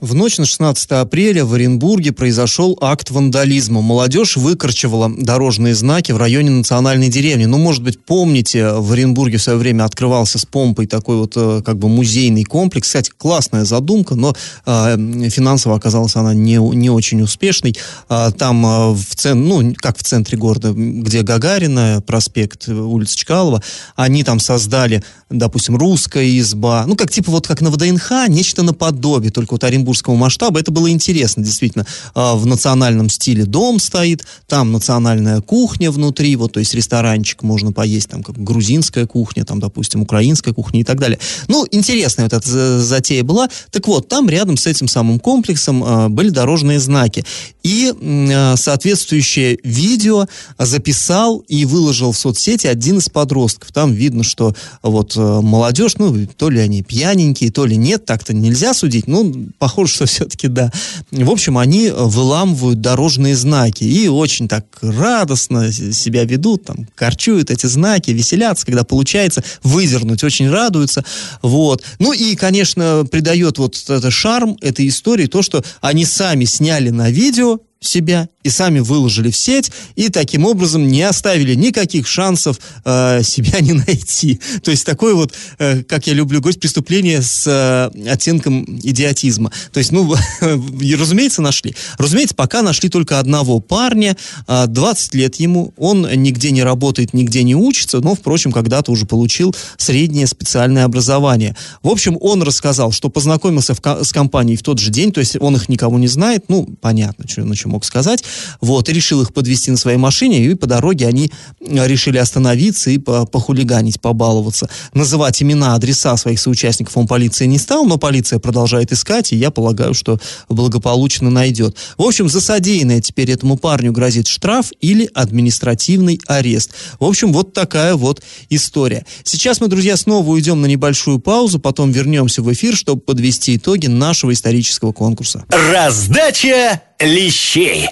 В 0.00 0.14
ночь 0.14 0.38
на 0.38 0.46
16 0.46 0.92
апреля 0.92 1.44
в 1.44 1.52
Оренбурге 1.52 2.12
произошел 2.12 2.76
акт 2.80 3.10
вандализма. 3.10 3.82
Молодежь 3.82 4.38
выкорчевала 4.38 5.12
дорожные 5.14 5.74
знаки 5.74 6.12
в 6.12 6.16
районе 6.16 6.48
национальной 6.48 7.08
деревни. 7.08 7.44
Ну, 7.44 7.58
может 7.58 7.82
быть, 7.82 8.02
помните, 8.02 8.72
в 8.72 8.92
Оренбурге 8.92 9.36
в 9.36 9.42
свое 9.42 9.58
время 9.58 9.84
открывался 9.84 10.38
с 10.38 10.46
помпой 10.46 10.86
такой 10.86 11.18
вот 11.18 11.34
э, 11.36 11.60
как 11.62 11.76
бы 11.78 11.90
музейный 11.90 12.44
комплекс. 12.44 12.88
Кстати, 12.88 13.12
классная 13.14 13.66
задумка, 13.66 14.14
но 14.14 14.34
э, 14.64 14.96
финансово 15.28 15.76
оказалась 15.76 16.16
она 16.16 16.32
не, 16.32 16.54
не 16.54 16.88
очень 16.88 17.20
успешной. 17.20 17.76
А, 18.08 18.30
там 18.30 18.64
э, 18.64 18.92
в 18.94 19.14
цен, 19.14 19.46
ну, 19.46 19.74
как 19.76 19.98
в 19.98 20.02
центре 20.02 20.38
города, 20.38 20.72
где 20.72 21.20
Гагарина, 21.20 22.02
проспект, 22.06 22.68
улица 22.68 23.18
Чкалова, 23.18 23.62
они 23.96 24.24
там 24.24 24.40
создали, 24.40 25.04
допустим, 25.28 25.76
русская 25.76 26.38
изба. 26.38 26.84
Ну, 26.86 26.96
как 26.96 27.10
типа 27.10 27.30
вот 27.30 27.46
как 27.46 27.60
на 27.60 27.70
ВДНХ, 27.70 28.28
нечто 28.28 28.62
наподобие, 28.62 29.30
только 29.30 29.52
вот 29.52 29.62
Оренбург 29.64 29.89
петербургского 29.90 30.14
масштаба. 30.14 30.60
Это 30.60 30.70
было 30.70 30.90
интересно, 30.90 31.42
действительно. 31.42 31.86
А, 32.14 32.34
в 32.36 32.46
национальном 32.46 33.08
стиле 33.08 33.44
дом 33.44 33.80
стоит, 33.80 34.24
там 34.46 34.72
национальная 34.72 35.40
кухня 35.40 35.90
внутри, 35.90 36.36
вот, 36.36 36.52
то 36.52 36.60
есть 36.60 36.74
ресторанчик, 36.74 37.42
можно 37.42 37.72
поесть, 37.72 38.08
там, 38.08 38.22
как 38.22 38.42
грузинская 38.42 39.06
кухня, 39.06 39.44
там, 39.44 39.60
допустим, 39.60 40.02
украинская 40.02 40.54
кухня 40.54 40.80
и 40.80 40.84
так 40.84 40.98
далее. 40.98 41.18
Ну, 41.48 41.66
интересная 41.70 42.26
вот 42.26 42.32
эта 42.32 42.80
затея 42.80 43.24
была. 43.24 43.48
Так 43.70 43.86
вот, 43.88 44.08
там 44.08 44.28
рядом 44.28 44.56
с 44.56 44.66
этим 44.66 44.88
самым 44.88 45.18
комплексом 45.18 45.82
э, 45.84 46.08
были 46.08 46.30
дорожные 46.30 46.78
знаки. 46.78 47.24
И 47.62 47.92
э, 47.92 48.56
соответствующее 48.56 49.58
видео 49.64 50.26
записал 50.58 51.38
и 51.48 51.64
выложил 51.64 52.12
в 52.12 52.18
соцсети 52.18 52.66
один 52.66 52.98
из 52.98 53.08
подростков. 53.08 53.72
Там 53.72 53.92
видно, 53.92 54.22
что 54.22 54.54
вот 54.82 55.16
э, 55.16 55.20
молодежь, 55.20 55.96
ну, 55.98 56.26
то 56.36 56.50
ли 56.50 56.60
они 56.60 56.82
пьяненькие, 56.82 57.50
то 57.50 57.66
ли 57.66 57.76
нет, 57.76 58.04
так-то 58.04 58.32
нельзя 58.34 58.74
судить. 58.74 59.06
Ну, 59.06 59.48
похоже 59.58 59.79
похоже, 59.80 59.94
что 59.94 60.06
все-таки 60.06 60.48
да. 60.48 60.70
В 61.10 61.30
общем, 61.30 61.56
они 61.56 61.90
выламывают 61.90 62.80
дорожные 62.80 63.34
знаки 63.34 63.84
и 63.84 64.08
очень 64.08 64.48
так 64.48 64.64
радостно 64.82 65.72
себя 65.72 66.24
ведут, 66.24 66.64
там, 66.64 66.86
корчуют 66.94 67.50
эти 67.50 67.66
знаки, 67.66 68.10
веселятся, 68.10 68.66
когда 68.66 68.84
получается 68.84 69.42
выдернуть, 69.62 70.22
очень 70.22 70.50
радуются. 70.50 71.04
Вот. 71.42 71.82
Ну 71.98 72.12
и, 72.12 72.34
конечно, 72.36 73.06
придает 73.10 73.58
вот 73.58 73.82
это 73.88 74.10
шарм 74.10 74.56
этой 74.60 74.88
истории 74.88 75.26
то, 75.26 75.42
что 75.42 75.64
они 75.80 76.04
сами 76.04 76.44
сняли 76.44 76.90
на 76.90 77.10
видео 77.10 77.60
себя 77.80 78.28
и 78.42 78.50
сами 78.50 78.80
выложили 78.80 79.30
в 79.30 79.36
сеть, 79.36 79.70
и 79.96 80.08
таким 80.10 80.44
образом 80.44 80.86
не 80.86 81.02
оставили 81.02 81.54
никаких 81.54 82.06
шансов 82.06 82.58
э, 82.84 83.22
себя 83.22 83.60
не 83.60 83.72
найти. 83.72 84.40
То 84.62 84.70
есть 84.70 84.84
такое 84.84 85.14
вот, 85.14 85.32
э, 85.58 85.82
как 85.84 86.06
я 86.06 86.12
люблю 86.12 86.40
говорить, 86.40 86.60
преступление 86.60 87.22
с 87.22 87.46
э, 87.46 88.10
оттенком 88.10 88.64
идиотизма. 88.82 89.50
То 89.72 89.78
есть, 89.78 89.92
ну, 89.92 90.14
разумеется, 90.40 91.42
нашли. 91.42 91.74
Разумеется, 91.98 92.34
пока 92.34 92.62
нашли 92.62 92.88
только 92.88 93.18
одного 93.18 93.60
парня, 93.60 94.16
э, 94.46 94.66
20 94.66 95.14
лет 95.14 95.36
ему, 95.36 95.72
он 95.78 96.08
нигде 96.22 96.50
не 96.50 96.62
работает, 96.62 97.14
нигде 97.14 97.42
не 97.42 97.54
учится, 97.54 98.00
но, 98.00 98.14
впрочем, 98.14 98.52
когда-то 98.52 98.92
уже 98.92 99.06
получил 99.06 99.54
среднее 99.78 100.26
специальное 100.26 100.84
образование. 100.84 101.56
В 101.82 101.88
общем, 101.88 102.18
он 102.20 102.42
рассказал, 102.42 102.92
что 102.92 103.08
познакомился 103.08 103.74
в, 103.74 103.80
с 103.80 104.12
компанией 104.12 104.56
в 104.56 104.62
тот 104.62 104.78
же 104.78 104.90
день, 104.90 105.12
то 105.12 105.20
есть 105.20 105.36
он 105.40 105.56
их 105.56 105.68
никого 105.70 105.98
не 105.98 106.08
знает, 106.08 106.44
ну, 106.48 106.68
понятно, 106.80 107.26
что, 107.28 107.44
на 107.44 107.56
чем 107.56 107.69
мог 107.70 107.84
сказать. 107.84 108.22
Вот, 108.60 108.88
и 108.88 108.92
решил 108.92 109.22
их 109.22 109.32
подвести 109.32 109.70
на 109.70 109.76
своей 109.76 109.98
машине, 109.98 110.44
и 110.44 110.54
по 110.54 110.66
дороге 110.66 111.06
они 111.06 111.30
э, 111.60 111.86
решили 111.86 112.18
остановиться 112.18 112.90
и 112.90 112.98
похулиганить, 112.98 114.00
побаловаться. 114.00 114.68
Называть 114.92 115.42
имена, 115.42 115.74
адреса 115.74 116.16
своих 116.16 116.40
соучастников 116.40 116.96
он 116.96 117.06
полиции 117.06 117.46
не 117.46 117.58
стал, 117.58 117.84
но 117.84 117.96
полиция 117.96 118.38
продолжает 118.38 118.92
искать, 118.92 119.32
и 119.32 119.36
я 119.36 119.50
полагаю, 119.50 119.94
что 119.94 120.18
благополучно 120.48 121.30
найдет. 121.30 121.76
В 121.96 122.02
общем, 122.02 122.28
за 122.28 122.40
содеянное 122.40 123.00
теперь 123.00 123.30
этому 123.30 123.56
парню 123.56 123.92
грозит 123.92 124.26
штраф 124.26 124.72
или 124.80 125.08
административный 125.14 126.20
арест. 126.26 126.72
В 126.98 127.04
общем, 127.04 127.32
вот 127.32 127.52
такая 127.52 127.94
вот 127.94 128.22
история. 128.48 129.06
Сейчас 129.24 129.60
мы, 129.60 129.68
друзья, 129.68 129.96
снова 129.96 130.28
уйдем 130.30 130.60
на 130.60 130.66
небольшую 130.66 131.18
паузу, 131.18 131.58
потом 131.58 131.90
вернемся 131.92 132.42
в 132.42 132.52
эфир, 132.52 132.76
чтобы 132.76 133.00
подвести 133.00 133.56
итоги 133.56 133.86
нашего 133.86 134.32
исторического 134.32 134.92
конкурса. 134.92 135.44
Раздача 135.48 136.82
лещей. 137.00 137.88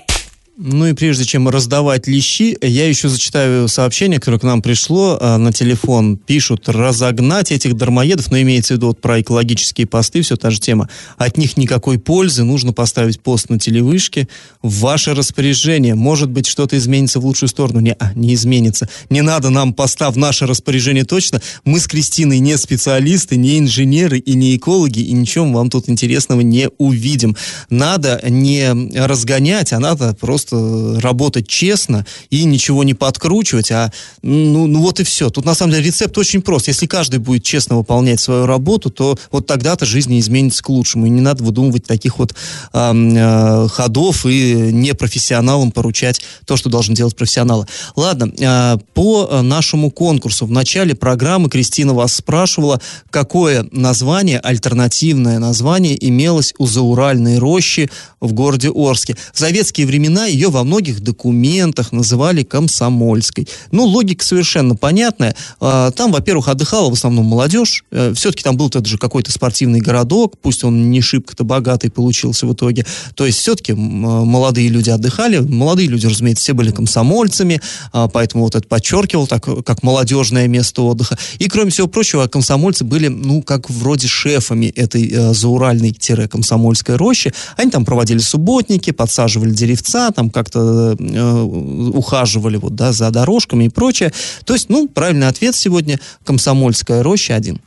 Ну 0.60 0.86
и 0.86 0.92
прежде 0.92 1.24
чем 1.24 1.48
раздавать 1.48 2.08
лещи, 2.08 2.58
я 2.60 2.88
еще 2.88 3.08
зачитаю 3.08 3.68
сообщение, 3.68 4.18
которое 4.18 4.40
к 4.40 4.42
нам 4.42 4.60
пришло 4.60 5.16
э, 5.16 5.36
на 5.36 5.52
телефон. 5.52 6.16
Пишут, 6.16 6.68
разогнать 6.68 7.52
этих 7.52 7.76
дармоедов, 7.76 8.32
но 8.32 8.40
имеется 8.40 8.74
в 8.74 8.76
виду 8.78 8.88
вот 8.88 9.00
про 9.00 9.20
экологические 9.20 9.86
посты, 9.86 10.20
все 10.22 10.34
та 10.34 10.50
же 10.50 10.58
тема. 10.58 10.88
От 11.16 11.36
них 11.36 11.56
никакой 11.56 12.00
пользы, 12.00 12.42
нужно 12.42 12.72
поставить 12.72 13.20
пост 13.20 13.50
на 13.50 13.60
телевышке. 13.60 14.26
Ваше 14.60 15.14
распоряжение. 15.14 15.94
Может 15.94 16.28
быть, 16.28 16.48
что-то 16.48 16.76
изменится 16.76 17.20
в 17.20 17.24
лучшую 17.26 17.48
сторону. 17.48 17.78
Не, 17.78 17.92
а, 17.92 18.12
не 18.16 18.34
изменится. 18.34 18.88
Не 19.10 19.22
надо 19.22 19.50
нам 19.50 19.72
поста 19.72 20.10
в 20.10 20.18
наше 20.18 20.44
распоряжение 20.44 21.04
точно. 21.04 21.40
Мы 21.62 21.78
с 21.78 21.86
Кристиной 21.86 22.40
не 22.40 22.58
специалисты, 22.58 23.36
не 23.36 23.60
инженеры 23.60 24.18
и 24.18 24.34
не 24.34 24.56
экологи, 24.56 25.02
и 25.02 25.12
ничего 25.12 25.48
вам 25.52 25.70
тут 25.70 25.88
интересного 25.88 26.40
не 26.40 26.68
увидим. 26.78 27.36
Надо 27.70 28.20
не 28.28 28.72
разгонять, 28.98 29.72
а 29.72 29.78
надо 29.78 30.16
просто 30.20 30.47
просто 30.48 31.00
работать 31.00 31.46
честно 31.48 32.06
и 32.30 32.44
ничего 32.44 32.84
не 32.84 32.94
подкручивать, 32.94 33.70
а 33.70 33.92
ну, 34.22 34.66
ну 34.66 34.80
вот 34.80 35.00
и 35.00 35.04
все. 35.04 35.30
Тут 35.30 35.44
на 35.44 35.54
самом 35.54 35.72
деле 35.72 35.86
рецепт 35.86 36.16
очень 36.18 36.42
прост. 36.42 36.68
Если 36.68 36.86
каждый 36.86 37.18
будет 37.20 37.42
честно 37.42 37.76
выполнять 37.76 38.20
свою 38.20 38.46
работу, 38.46 38.90
то 38.90 39.18
вот 39.30 39.46
тогда-то 39.46 39.86
жизнь 39.86 40.18
изменится 40.18 40.62
к 40.62 40.68
лучшему. 40.68 41.06
И 41.06 41.10
не 41.10 41.20
надо 41.20 41.44
выдумывать 41.44 41.84
таких 41.84 42.18
вот 42.18 42.34
э, 42.72 43.68
ходов 43.70 44.26
и 44.26 44.54
непрофессионалам 44.72 45.70
поручать 45.70 46.20
то, 46.46 46.56
что 46.56 46.70
должен 46.70 46.94
делать 46.94 47.16
профессионалы. 47.16 47.66
Ладно, 47.96 48.32
э, 48.38 48.78
по 48.94 49.40
нашему 49.42 49.90
конкурсу. 49.90 50.46
В 50.46 50.50
начале 50.50 50.94
программы 50.94 51.48
Кристина 51.48 51.94
вас 51.94 52.14
спрашивала, 52.14 52.80
какое 53.10 53.66
название, 53.72 54.40
альтернативное 54.40 55.38
название 55.38 55.96
имелось 56.06 56.54
у 56.58 56.66
зауральной 56.66 57.38
рощи 57.38 57.90
в 58.20 58.32
городе 58.32 58.70
Орске. 58.70 59.16
В 59.32 59.38
советские 59.38 59.86
времена 59.86 60.26
во 60.46 60.64
многих 60.64 61.00
документах 61.00 61.92
называли 61.92 62.42
комсомольской. 62.42 63.48
Ну, 63.72 63.84
логика 63.84 64.24
совершенно 64.24 64.76
понятная. 64.76 65.34
А, 65.60 65.90
там, 65.90 66.12
во-первых, 66.12 66.48
отдыхала 66.48 66.90
в 66.90 66.92
основном 66.92 67.26
молодежь. 67.26 67.84
Э, 67.90 68.12
Все-таки 68.14 68.42
там 68.42 68.56
был 68.56 68.68
это 68.68 68.84
же 68.84 68.98
какой-то 68.98 69.32
спортивный 69.32 69.80
городок, 69.80 70.34
пусть 70.40 70.64
он 70.64 70.90
не 70.90 71.00
шибко-то 71.00 71.44
богатый 71.44 71.90
получился 71.90 72.46
в 72.46 72.52
итоге. 72.52 72.86
То 73.14 73.26
есть 73.26 73.38
все-таки 73.38 73.72
молодые 73.72 74.68
люди 74.68 74.90
отдыхали. 74.90 75.38
Молодые 75.38 75.88
люди, 75.88 76.06
разумеется, 76.06 76.44
все 76.44 76.52
были 76.52 76.70
комсомольцами, 76.70 77.60
а, 77.92 78.08
поэтому 78.08 78.44
вот 78.44 78.54
это 78.54 78.66
подчеркивал 78.68 79.26
так, 79.26 79.44
как 79.64 79.82
молодежное 79.82 80.46
место 80.48 80.82
отдыха. 80.82 81.18
И, 81.38 81.48
кроме 81.48 81.70
всего 81.70 81.86
прочего, 81.86 82.26
комсомольцы 82.26 82.84
были, 82.84 83.08
ну, 83.08 83.42
как 83.42 83.70
вроде 83.70 84.06
шефами 84.08 84.66
этой 84.66 85.10
э, 85.10 85.32
зауральной-комсомольской 85.32 86.96
рощи. 86.96 87.32
Они 87.56 87.70
там 87.70 87.84
проводили 87.84 88.18
субботники, 88.18 88.90
подсаживали 88.90 89.50
деревца, 89.50 90.10
там 90.10 90.27
как-то 90.30 90.96
э, 90.98 91.42
ухаживали 91.42 92.56
вот, 92.56 92.74
да, 92.74 92.92
за 92.92 93.10
дорожками 93.10 93.64
и 93.64 93.68
прочее. 93.68 94.12
То 94.44 94.54
есть, 94.54 94.68
ну, 94.68 94.88
правильный 94.88 95.28
ответ 95.28 95.54
сегодня 95.54 95.98
«Комсомольская 96.24 97.02
роща» 97.02 97.34
один. 97.34 97.60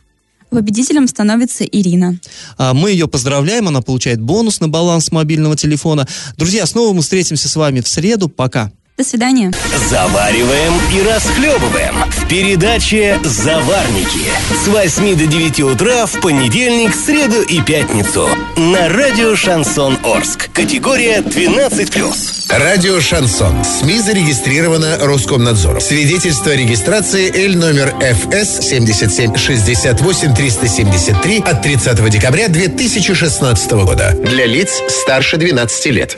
Победителем 0.52 1.08
становится 1.08 1.64
Ирина. 1.64 2.20
А, 2.58 2.74
мы 2.74 2.92
ее 2.92 3.08
поздравляем, 3.08 3.70
она 3.70 3.82
получает 3.82 4.20
бонус 4.20 4.60
на 4.60 4.68
баланс 4.68 5.10
мобильного 5.12 5.56
телефона. 5.56 6.06
Друзья, 6.36 6.66
снова 6.66 6.94
мы 6.94 7.02
встретимся 7.02 7.48
с 7.48 7.56
вами 7.56 7.80
в 7.80 7.88
среду. 7.88 8.28
Пока. 8.28 8.70
До 8.98 9.06
свидания. 9.06 9.54
Завариваем 9.90 10.74
и 10.94 11.02
расхлебываем 11.02 11.96
в 12.12 12.28
передаче 12.28 13.18
«Заварники» 13.24 14.30
с 14.64 14.68
8 14.68 15.18
до 15.18 15.26
9 15.26 15.60
утра 15.62 16.06
в 16.06 16.20
понедельник, 16.20 16.94
среду 16.94 17.42
и 17.42 17.62
пятницу 17.62 18.28
на 18.62 18.90
радио 18.90 19.36
«Шансон 19.36 19.98
Орск». 20.04 20.52
Категория 20.54 21.22
12+. 21.22 22.60
Радио 22.60 23.02
«Шансон». 23.02 23.64
СМИ 23.64 24.00
зарегистрировано 24.00 24.98
Роскомнадзором. 25.00 25.82
Свидетельство 25.82 26.52
о 26.52 26.56
регистрации 26.56 27.32
Л 27.48 27.58
номер 27.58 27.94
ФС 28.00 28.68
7768 28.68 30.36
373 30.36 31.44
от 31.44 31.62
30 31.64 32.10
декабря 32.12 32.50
2016 32.50 33.72
года. 33.72 34.16
Для 34.24 34.46
лиц 34.46 34.82
старше 34.90 35.38
12 35.38 35.86
лет. 35.88 36.10